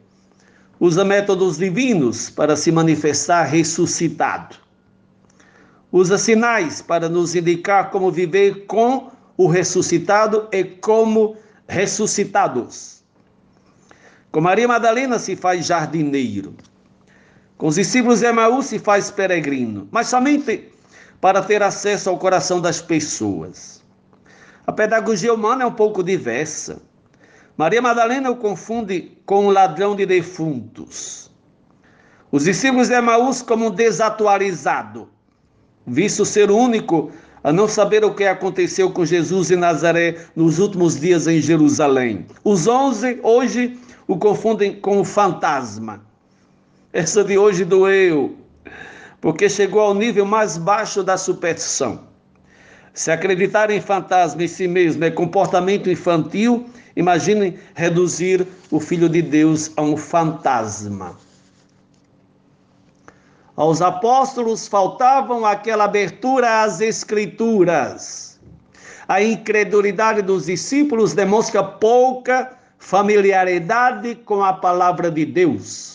[0.78, 4.58] usa métodos divinos para se manifestar ressuscitado.
[5.90, 13.06] Usa sinais para nos indicar como viver com o ressuscitado e como ressuscitados.
[14.34, 16.56] Com Maria Madalena se faz jardineiro.
[17.58, 20.75] Com os discípulos de Emaús se faz peregrino, mas somente
[21.26, 23.84] para ter acesso ao coração das pessoas.
[24.68, 26.80] A pedagogia humana é um pouco diversa.
[27.58, 31.32] Maria Madalena o confunde com um ladrão de defuntos.
[32.32, 35.10] Os discípulos de Emaús como um desatualizado,
[35.88, 37.12] visto ser o único
[37.44, 42.28] a não saber o que aconteceu com Jesus em Nazaré nos últimos dias em Jerusalém.
[42.44, 46.06] Os onze, hoje, o confundem com o fantasma.
[46.94, 48.46] Essa de hoje doeu,
[49.26, 52.02] porque chegou ao nível mais baixo da superstição.
[52.94, 59.24] Se acreditar em fantasma em si mesmo é comportamento infantil, imagine reduzir o Filho de
[59.24, 61.18] Deus a um fantasma.
[63.56, 68.40] Aos apóstolos faltavam aquela abertura às Escrituras.
[69.08, 75.95] A incredulidade dos discípulos demonstra pouca familiaridade com a palavra de Deus.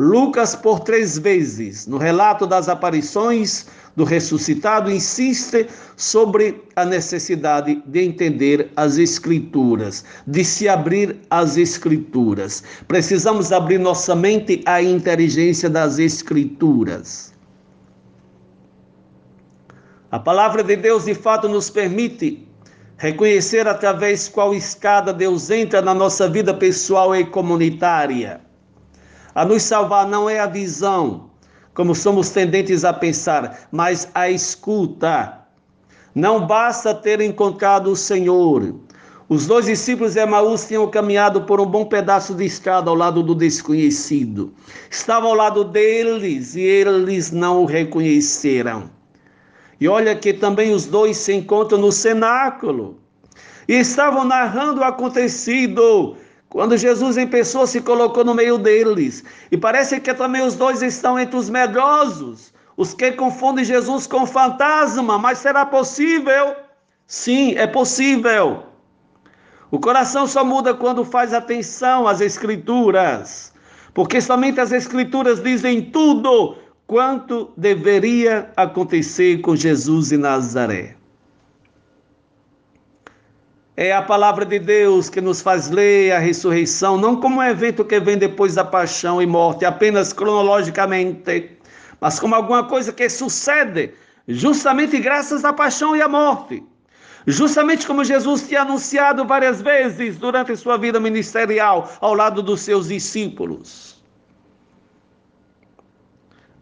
[0.00, 8.00] Lucas, por três vezes, no relato das aparições do ressuscitado, insiste sobre a necessidade de
[8.00, 12.64] entender as Escrituras, de se abrir às Escrituras.
[12.88, 17.34] Precisamos abrir nossa mente à inteligência das Escrituras.
[20.10, 22.48] A palavra de Deus, de fato, nos permite
[22.96, 28.40] reconhecer através qual escada Deus entra na nossa vida pessoal e comunitária.
[29.34, 31.30] A nos salvar não é a visão,
[31.74, 35.38] como somos tendentes a pensar, mas a escuta.
[36.14, 38.74] Não basta ter encontrado o Senhor.
[39.28, 43.22] Os dois discípulos de Emaús tinham caminhado por um bom pedaço de estrada ao lado
[43.22, 44.52] do desconhecido.
[44.90, 48.90] Estava ao lado deles e eles não o reconheceram.
[49.80, 52.98] E olha que também os dois se encontram no cenáculo
[53.68, 56.16] e estavam narrando o acontecido
[56.50, 59.24] quando Jesus em pessoa se colocou no meio deles.
[59.50, 64.26] E parece que também os dois estão entre os medrosos, os que confundem Jesus com
[64.26, 65.16] fantasma.
[65.16, 66.56] Mas será possível?
[67.06, 68.64] Sim, é possível.
[69.70, 73.52] O coração só muda quando faz atenção às Escrituras,
[73.94, 80.99] porque somente as Escrituras dizem tudo quanto deveria acontecer com Jesus de Nazaré.
[83.76, 87.84] É a palavra de Deus que nos faz ler a ressurreição, não como um evento
[87.84, 91.56] que vem depois da paixão e morte, apenas cronologicamente,
[92.00, 93.92] mas como alguma coisa que sucede
[94.26, 96.62] justamente graças à paixão e à morte.
[97.26, 102.88] Justamente como Jesus tinha anunciado várias vezes durante sua vida ministerial ao lado dos seus
[102.88, 104.02] discípulos.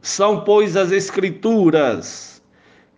[0.02, 2.37] São, pois, as Escrituras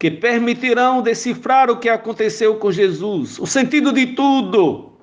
[0.00, 4.94] que permitirão decifrar o que aconteceu com Jesus, o sentido de tudo.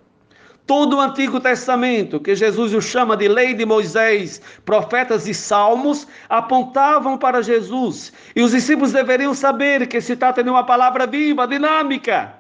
[0.66, 6.08] Todo o Antigo Testamento, que Jesus o chama de Lei de Moisés, profetas e salmos,
[6.28, 8.12] apontavam para Jesus.
[8.36, 12.34] E os discípulos deveriam saber que se trata de uma palavra viva, dinâmica.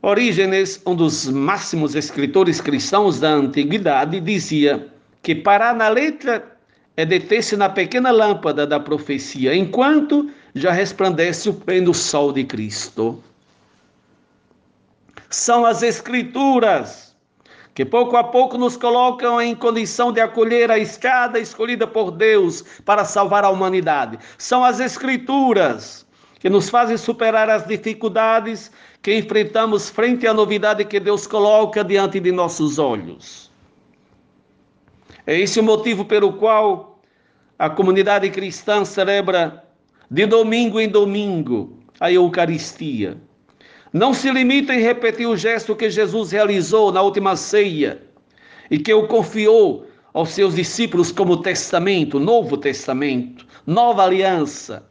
[0.00, 4.86] Orígenes, um dos máximos escritores cristãos da antiguidade, dizia
[5.20, 6.55] que parar na letra
[6.96, 13.22] é deter-se na pequena lâmpada da profecia, enquanto já resplandece o pleno sol de Cristo.
[15.28, 17.06] São as Escrituras
[17.74, 22.64] que pouco a pouco nos colocam em condição de acolher a escada escolhida por Deus
[22.86, 24.18] para salvar a humanidade.
[24.38, 26.06] São as Escrituras
[26.40, 28.70] que nos fazem superar as dificuldades
[29.02, 33.45] que enfrentamos frente à novidade que Deus coloca diante de nossos olhos.
[35.26, 37.00] É esse o motivo pelo qual
[37.58, 39.64] a comunidade cristã celebra
[40.08, 43.16] de domingo em domingo a Eucaristia.
[43.92, 48.02] Não se limita em repetir o gesto que Jesus realizou na última ceia
[48.70, 54.84] e que o confiou aos seus discípulos como testamento, novo testamento, nova aliança.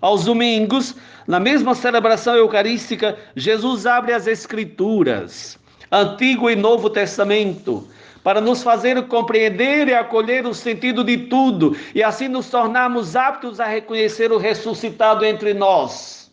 [0.00, 0.94] Aos domingos,
[1.26, 5.58] na mesma celebração eucarística, Jesus abre as Escrituras,
[5.90, 7.88] Antigo e Novo Testamento,
[8.24, 13.60] para nos fazer compreender e acolher o sentido de tudo e assim nos tornarmos aptos
[13.60, 16.32] a reconhecer o ressuscitado entre nós.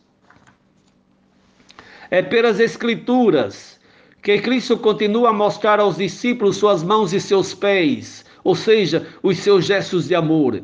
[2.10, 3.80] É pelas Escrituras
[4.24, 9.40] que Cristo continua a mostrar aos discípulos suas mãos e seus pés, ou seja, os
[9.40, 10.64] seus gestos de amor,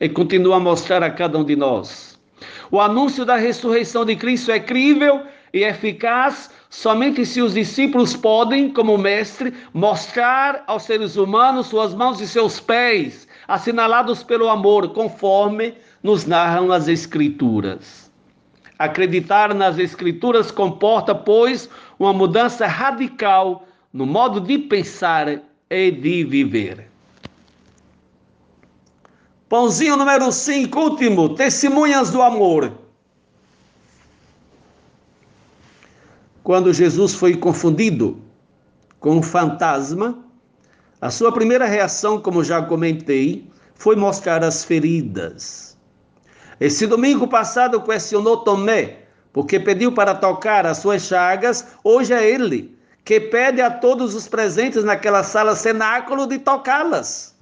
[0.00, 2.18] e continua a mostrar a cada um de nós.
[2.70, 8.70] O anúncio da ressurreição de Cristo é crível e eficaz somente se os discípulos podem,
[8.70, 15.72] como mestre, mostrar aos seres humanos suas mãos e seus pés, assinalados pelo amor, conforme
[16.02, 18.10] nos narram as Escrituras.
[18.78, 21.66] Acreditar nas Escrituras comporta, pois,
[21.98, 26.90] uma mudança radical no modo de pensar e de viver.
[29.48, 32.85] Pãozinho número 5, último, testemunhas do amor.
[36.46, 38.22] Quando Jesus foi confundido
[39.00, 40.16] com um fantasma,
[41.00, 45.76] a sua primeira reação, como já comentei, foi mostrar as feridas.
[46.60, 52.78] Esse domingo passado questionou Tomé, porque pediu para tocar as suas chagas, hoje é ele
[53.04, 57.34] que pede a todos os presentes naquela sala cenáculo de tocá-las.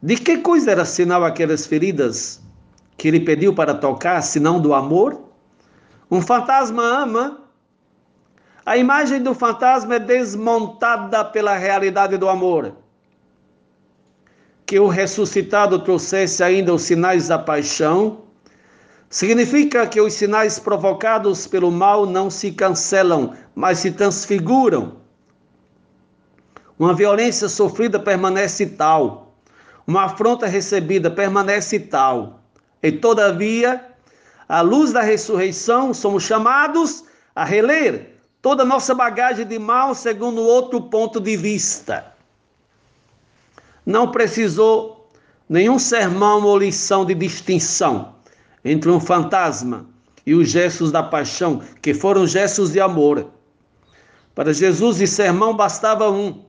[0.00, 2.40] De que coisa era sinal aquelas feridas
[2.96, 5.23] que ele pediu para tocar, senão do amor?
[6.14, 7.40] Um fantasma ama.
[8.64, 12.72] A imagem do fantasma é desmontada pela realidade do amor.
[14.64, 18.20] Que o ressuscitado trouxesse ainda os sinais da paixão,
[19.10, 24.98] significa que os sinais provocados pelo mal não se cancelam, mas se transfiguram.
[26.78, 29.34] Uma violência sofrida permanece tal,
[29.84, 32.38] uma afronta recebida permanece tal.
[32.80, 33.93] E todavia,
[34.48, 40.42] à luz da ressurreição, somos chamados a reler toda a nossa bagagem de mal segundo
[40.42, 42.12] outro ponto de vista.
[43.86, 45.10] Não precisou
[45.48, 48.14] nenhum sermão ou lição de distinção
[48.64, 49.86] entre um fantasma
[50.26, 53.30] e os gestos da paixão, que foram gestos de amor.
[54.34, 56.42] Para Jesus, de sermão bastava um,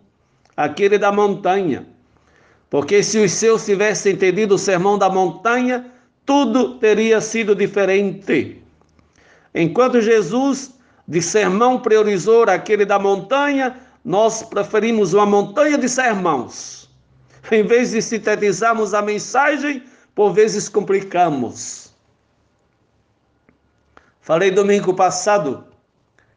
[0.56, 1.86] aquele da montanha.
[2.70, 5.92] Porque se os seus tivessem entendido o sermão da montanha,
[6.26, 8.62] tudo teria sido diferente.
[9.54, 10.74] Enquanto Jesus,
[11.08, 16.90] de sermão, priorizou aquele da montanha, nós preferimos uma montanha de sermãos.
[17.52, 19.84] Em vez de sintetizarmos a mensagem,
[20.16, 21.94] por vezes complicamos.
[24.22, 25.64] Falei domingo passado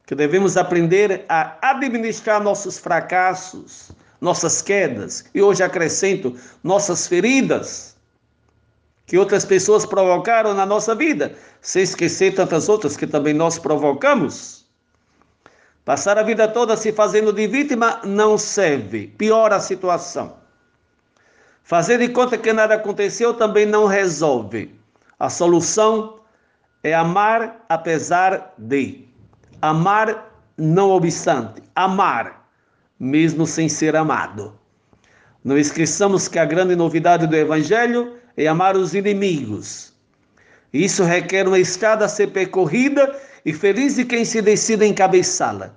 [0.06, 7.97] que devemos aprender a administrar nossos fracassos, nossas quedas, e hoje acrescento nossas feridas
[9.08, 14.66] que outras pessoas provocaram na nossa vida, sem esquecer tantas outras que também nós provocamos.
[15.82, 20.36] Passar a vida toda se fazendo de vítima não serve, piora a situação.
[21.62, 24.78] Fazer de conta que nada aconteceu também não resolve.
[25.18, 26.20] A solução
[26.82, 29.08] é amar apesar de.
[29.62, 31.62] Amar não obstante.
[31.74, 32.46] Amar,
[33.00, 34.52] mesmo sem ser amado.
[35.42, 39.92] Não esqueçamos que a grande novidade do Evangelho e amar os inimigos.
[40.72, 45.74] Isso requer uma estrada a ser percorrida e feliz de quem se decida encabeçá-la.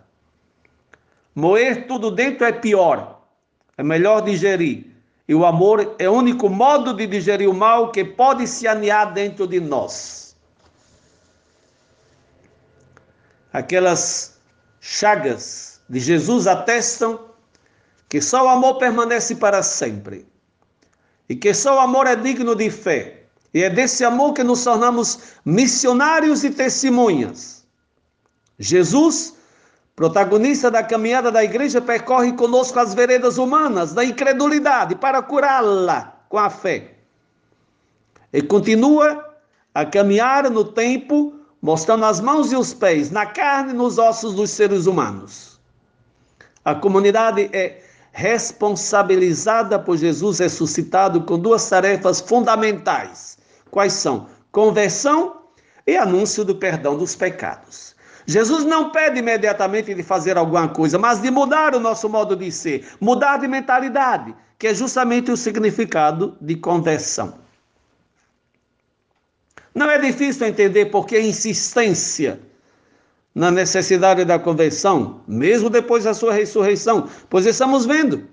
[1.34, 3.26] Moer tudo dentro é pior,
[3.78, 4.86] é melhor digerir.
[5.28, 9.12] E o amor é o único modo de digerir o mal que pode se anear
[9.12, 10.36] dentro de nós.
[13.52, 14.40] Aquelas
[14.80, 17.20] chagas de Jesus atestam
[18.08, 20.31] que só o amor permanece para sempre
[21.32, 23.24] e que só o amor é digno de fé.
[23.54, 27.66] E é desse amor que nos tornamos missionários e testemunhas.
[28.60, 29.38] Jesus,
[29.96, 36.38] protagonista da caminhada da igreja, percorre conosco as veredas humanas da incredulidade para curá-la com
[36.38, 36.96] a fé.
[38.34, 39.34] E continua
[39.74, 44.34] a caminhar no tempo, mostrando as mãos e os pés, na carne e nos ossos
[44.34, 45.58] dos seres humanos.
[46.66, 53.38] A comunidade é responsabilizada por Jesus ressuscitado com duas tarefas fundamentais.
[53.70, 54.28] Quais são?
[54.52, 55.42] Conversão
[55.88, 57.96] e anúncio do perdão dos pecados.
[58.26, 62.52] Jesus não pede imediatamente de fazer alguma coisa, mas de mudar o nosso modo de
[62.52, 67.40] ser, mudar de mentalidade, que é justamente o significado de conversão.
[69.74, 72.40] Não é difícil entender por que insistência
[73.34, 78.28] na necessidade da conversão, mesmo depois da sua ressurreição, pois estamos vendo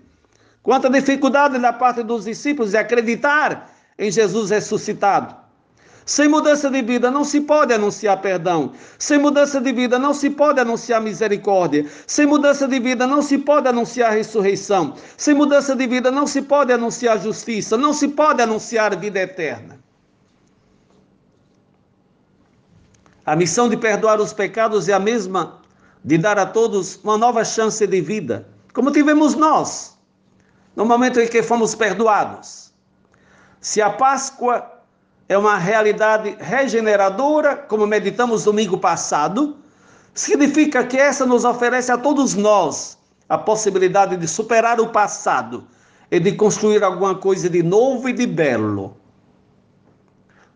[0.62, 5.34] quanta dificuldade da parte dos discípulos de acreditar em Jesus ressuscitado.
[6.08, 8.72] Sem mudança de vida não se pode anunciar perdão.
[8.98, 11.84] Sem mudança de vida não se pode anunciar misericórdia.
[12.06, 14.94] Sem mudança de vida não se pode anunciar ressurreição.
[15.18, 17.76] Sem mudança de vida não se pode anunciar justiça.
[17.76, 19.78] Não se pode anunciar vida eterna.
[23.28, 25.60] A missão de perdoar os pecados é a mesma
[26.02, 29.98] de dar a todos uma nova chance de vida, como tivemos nós,
[30.74, 32.72] no momento em que fomos perdoados.
[33.60, 34.80] Se a Páscoa
[35.28, 39.58] é uma realidade regeneradora, como meditamos domingo passado,
[40.14, 42.96] significa que essa nos oferece a todos nós
[43.28, 45.68] a possibilidade de superar o passado
[46.10, 48.96] e de construir alguma coisa de novo e de belo.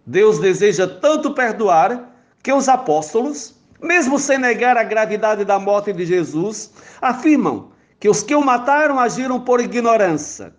[0.07, 2.12] Deus deseja tanto perdoar
[2.43, 7.71] que os apóstolos, mesmo sem negar a gravidade da morte de Jesus, afirmam
[8.01, 10.53] que os que o mataram agiram por ignorância,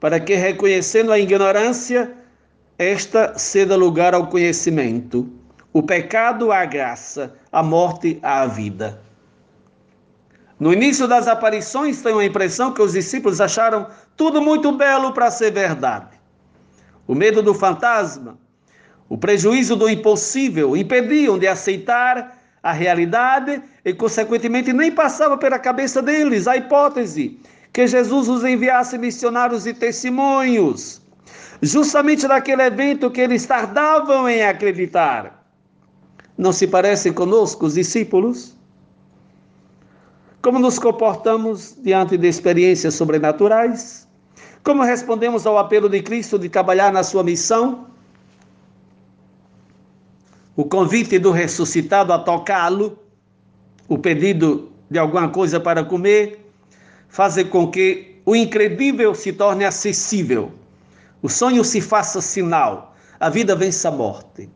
[0.00, 2.14] para que, reconhecendo a ignorância,
[2.78, 5.28] esta ceda lugar ao conhecimento,
[5.72, 9.00] o pecado à graça, a morte à vida.
[10.58, 13.86] No início das aparições, tenho a impressão que os discípulos acharam
[14.16, 16.18] tudo muito belo para ser verdade.
[17.06, 18.38] O medo do fantasma,
[19.08, 26.02] o prejuízo do impossível impediam de aceitar a realidade e, consequentemente, nem passava pela cabeça
[26.02, 27.38] deles a hipótese
[27.72, 31.00] que Jesus os enviasse missionários e testemunhos.
[31.60, 35.44] justamente naquele evento que eles tardavam em acreditar.
[36.36, 38.56] Não se parecem conosco, os discípulos?
[40.40, 44.06] Como nos comportamos diante de experiências sobrenaturais?
[44.62, 47.87] Como respondemos ao apelo de Cristo de trabalhar na sua missão?
[50.58, 52.98] O convite do ressuscitado a tocá-lo,
[53.86, 56.52] o pedido de alguma coisa para comer,
[57.08, 60.50] fazem com que o incredível se torne acessível,
[61.22, 64.50] o sonho se faça sinal, a vida vença a morte.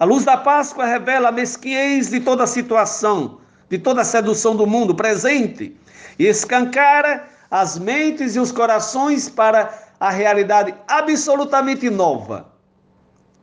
[0.00, 4.56] A luz da Páscoa revela a mesquinhez de toda a situação, de toda a sedução
[4.56, 5.76] do mundo presente
[6.18, 12.53] e escancara as mentes e os corações para a realidade absolutamente nova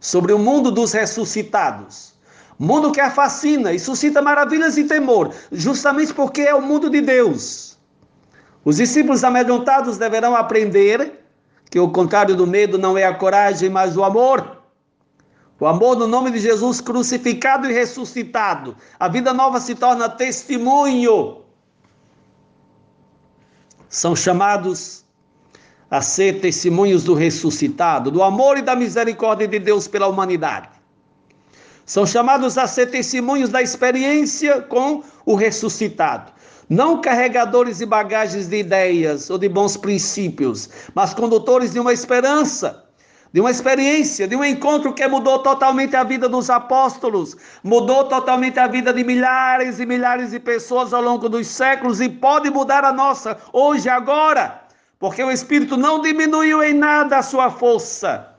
[0.01, 2.13] sobre o mundo dos ressuscitados.
[2.59, 6.99] Mundo que a fascina e suscita maravilhas e temor, justamente porque é o mundo de
[7.01, 7.77] Deus.
[8.65, 11.23] Os discípulos amedrontados deverão aprender
[11.69, 14.57] que o contrário do medo não é a coragem, mas o amor.
[15.59, 18.75] O amor no nome de Jesus crucificado e ressuscitado.
[18.99, 21.41] A vida nova se torna testemunho.
[23.87, 25.05] São chamados
[25.91, 30.69] a ser testemunhos do ressuscitado, do amor e da misericórdia de Deus pela humanidade.
[31.85, 36.31] São chamados a ser testemunhos da experiência com o ressuscitado.
[36.69, 42.85] Não carregadores de bagagens de ideias ou de bons princípios, mas condutores de uma esperança
[43.33, 48.59] de uma experiência, de um encontro que mudou totalmente a vida dos apóstolos, mudou totalmente
[48.59, 52.83] a vida de milhares e milhares de pessoas ao longo dos séculos e pode mudar
[52.83, 54.60] a nossa hoje, agora,
[55.01, 58.35] porque o Espírito não diminuiu em nada a sua força.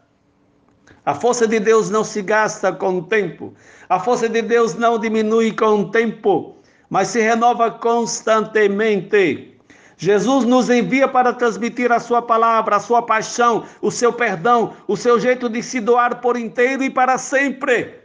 [1.04, 3.52] A força de Deus não se gasta com o tempo,
[3.88, 6.56] a força de Deus não diminui com o tempo,
[6.88, 9.58] mas se renova constantemente.
[9.96, 14.96] Jesus nos envia para transmitir a sua palavra, a sua paixão, o seu perdão, o
[14.96, 18.02] seu jeito de se doar por inteiro e para sempre.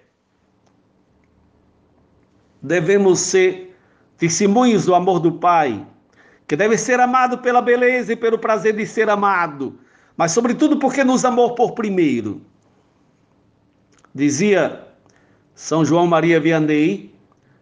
[2.60, 3.78] Devemos ser
[4.18, 5.86] testemunhos do amor do Pai,
[6.48, 9.78] que deve ser amado pela beleza e pelo prazer de ser amado,
[10.16, 12.42] mas sobretudo porque nos amou por primeiro.
[14.16, 14.82] Dizia
[15.54, 17.14] São João Maria Vianney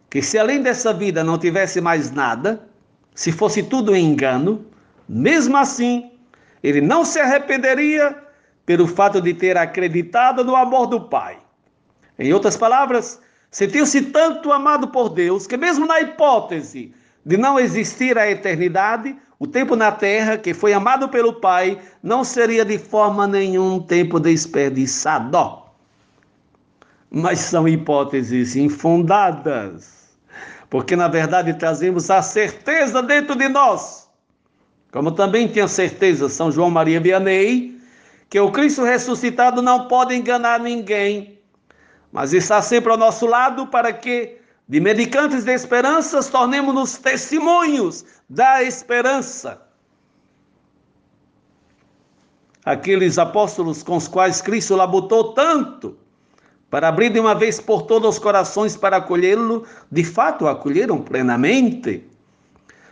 [0.10, 2.66] que se além dessa vida não tivesse mais nada,
[3.14, 4.66] se fosse tudo engano,
[5.10, 6.12] mesmo assim,
[6.64, 8.16] ele não se arrependeria
[8.66, 11.38] pelo fato de ter acreditado no amor do Pai.
[12.18, 13.20] Em outras palavras,
[13.52, 16.94] sentiu-se tanto amado por Deus que, mesmo na hipótese
[17.26, 22.24] de não existir a eternidade, o tempo na terra que foi amado pelo Pai não
[22.24, 25.64] seria de forma nenhum tempo desperdiçado.
[27.10, 29.96] Mas são hipóteses infundadas
[30.70, 34.10] porque na verdade trazemos a certeza dentro de nós,
[34.92, 37.80] como também tinha certeza São João Maria Vianney,
[38.30, 41.40] que o Cristo ressuscitado não pode enganar ninguém,
[42.12, 48.63] mas está sempre ao nosso lado para que, de medicantes de esperanças, tornemos-nos testemunhos da
[48.63, 49.61] esperança.
[52.63, 55.97] Aqueles apóstolos com os quais Cristo labutou tanto,
[56.70, 62.03] para abrir de uma vez por todas os corações para acolhê-lo, de fato acolheram plenamente.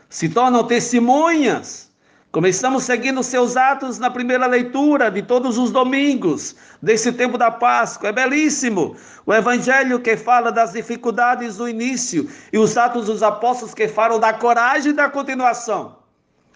[0.10, 1.92] Se tornam testemunhas.
[2.34, 8.10] Começamos seguindo seus atos na primeira leitura de todos os domingos desse tempo da Páscoa.
[8.10, 8.96] É belíssimo.
[9.24, 14.20] O evangelho que fala das dificuldades do início e os atos dos apóstolos que falam
[14.20, 15.98] da coragem da continuação.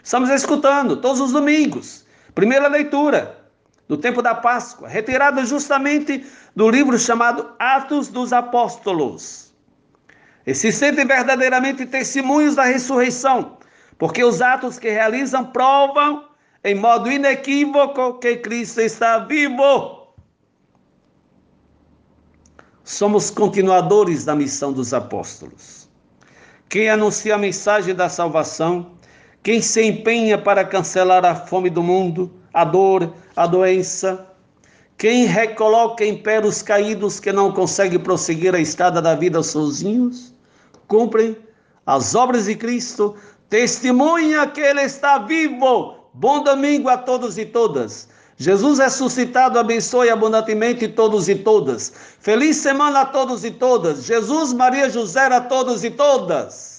[0.04, 2.08] Estamos escutando todos os domingos.
[2.34, 3.38] Primeira leitura
[3.88, 6.26] do tempo da Páscoa, retirada justamente
[6.56, 9.54] do livro chamado Atos dos Apóstolos.
[10.44, 13.57] E se sentem verdadeiramente testemunhos da ressurreição,
[13.98, 16.26] porque os atos que realizam provam
[16.64, 20.08] em modo inequívoco que Cristo está vivo.
[22.84, 25.90] Somos continuadores da missão dos apóstolos.
[26.70, 28.92] Quem anuncia a mensagem da salvação,
[29.44, 34.28] quem se empenha para cancelar a fome do mundo, a dor, a doença.
[34.98, 40.34] Quem recoloca em pé os caídos que não conseguem prosseguir a estrada da vida sozinhos,
[40.88, 41.38] cumprem
[41.86, 43.16] as obras de Cristo,
[43.50, 45.96] testemunha que Ele está vivo.
[46.14, 48.08] Bom domingo a todos e todas.
[48.38, 51.92] Jesus ressuscitado abençoe abundantemente todos e todas.
[52.20, 54.06] Feliz semana a todos e todas.
[54.06, 56.77] Jesus, Maria, José a todos e todas.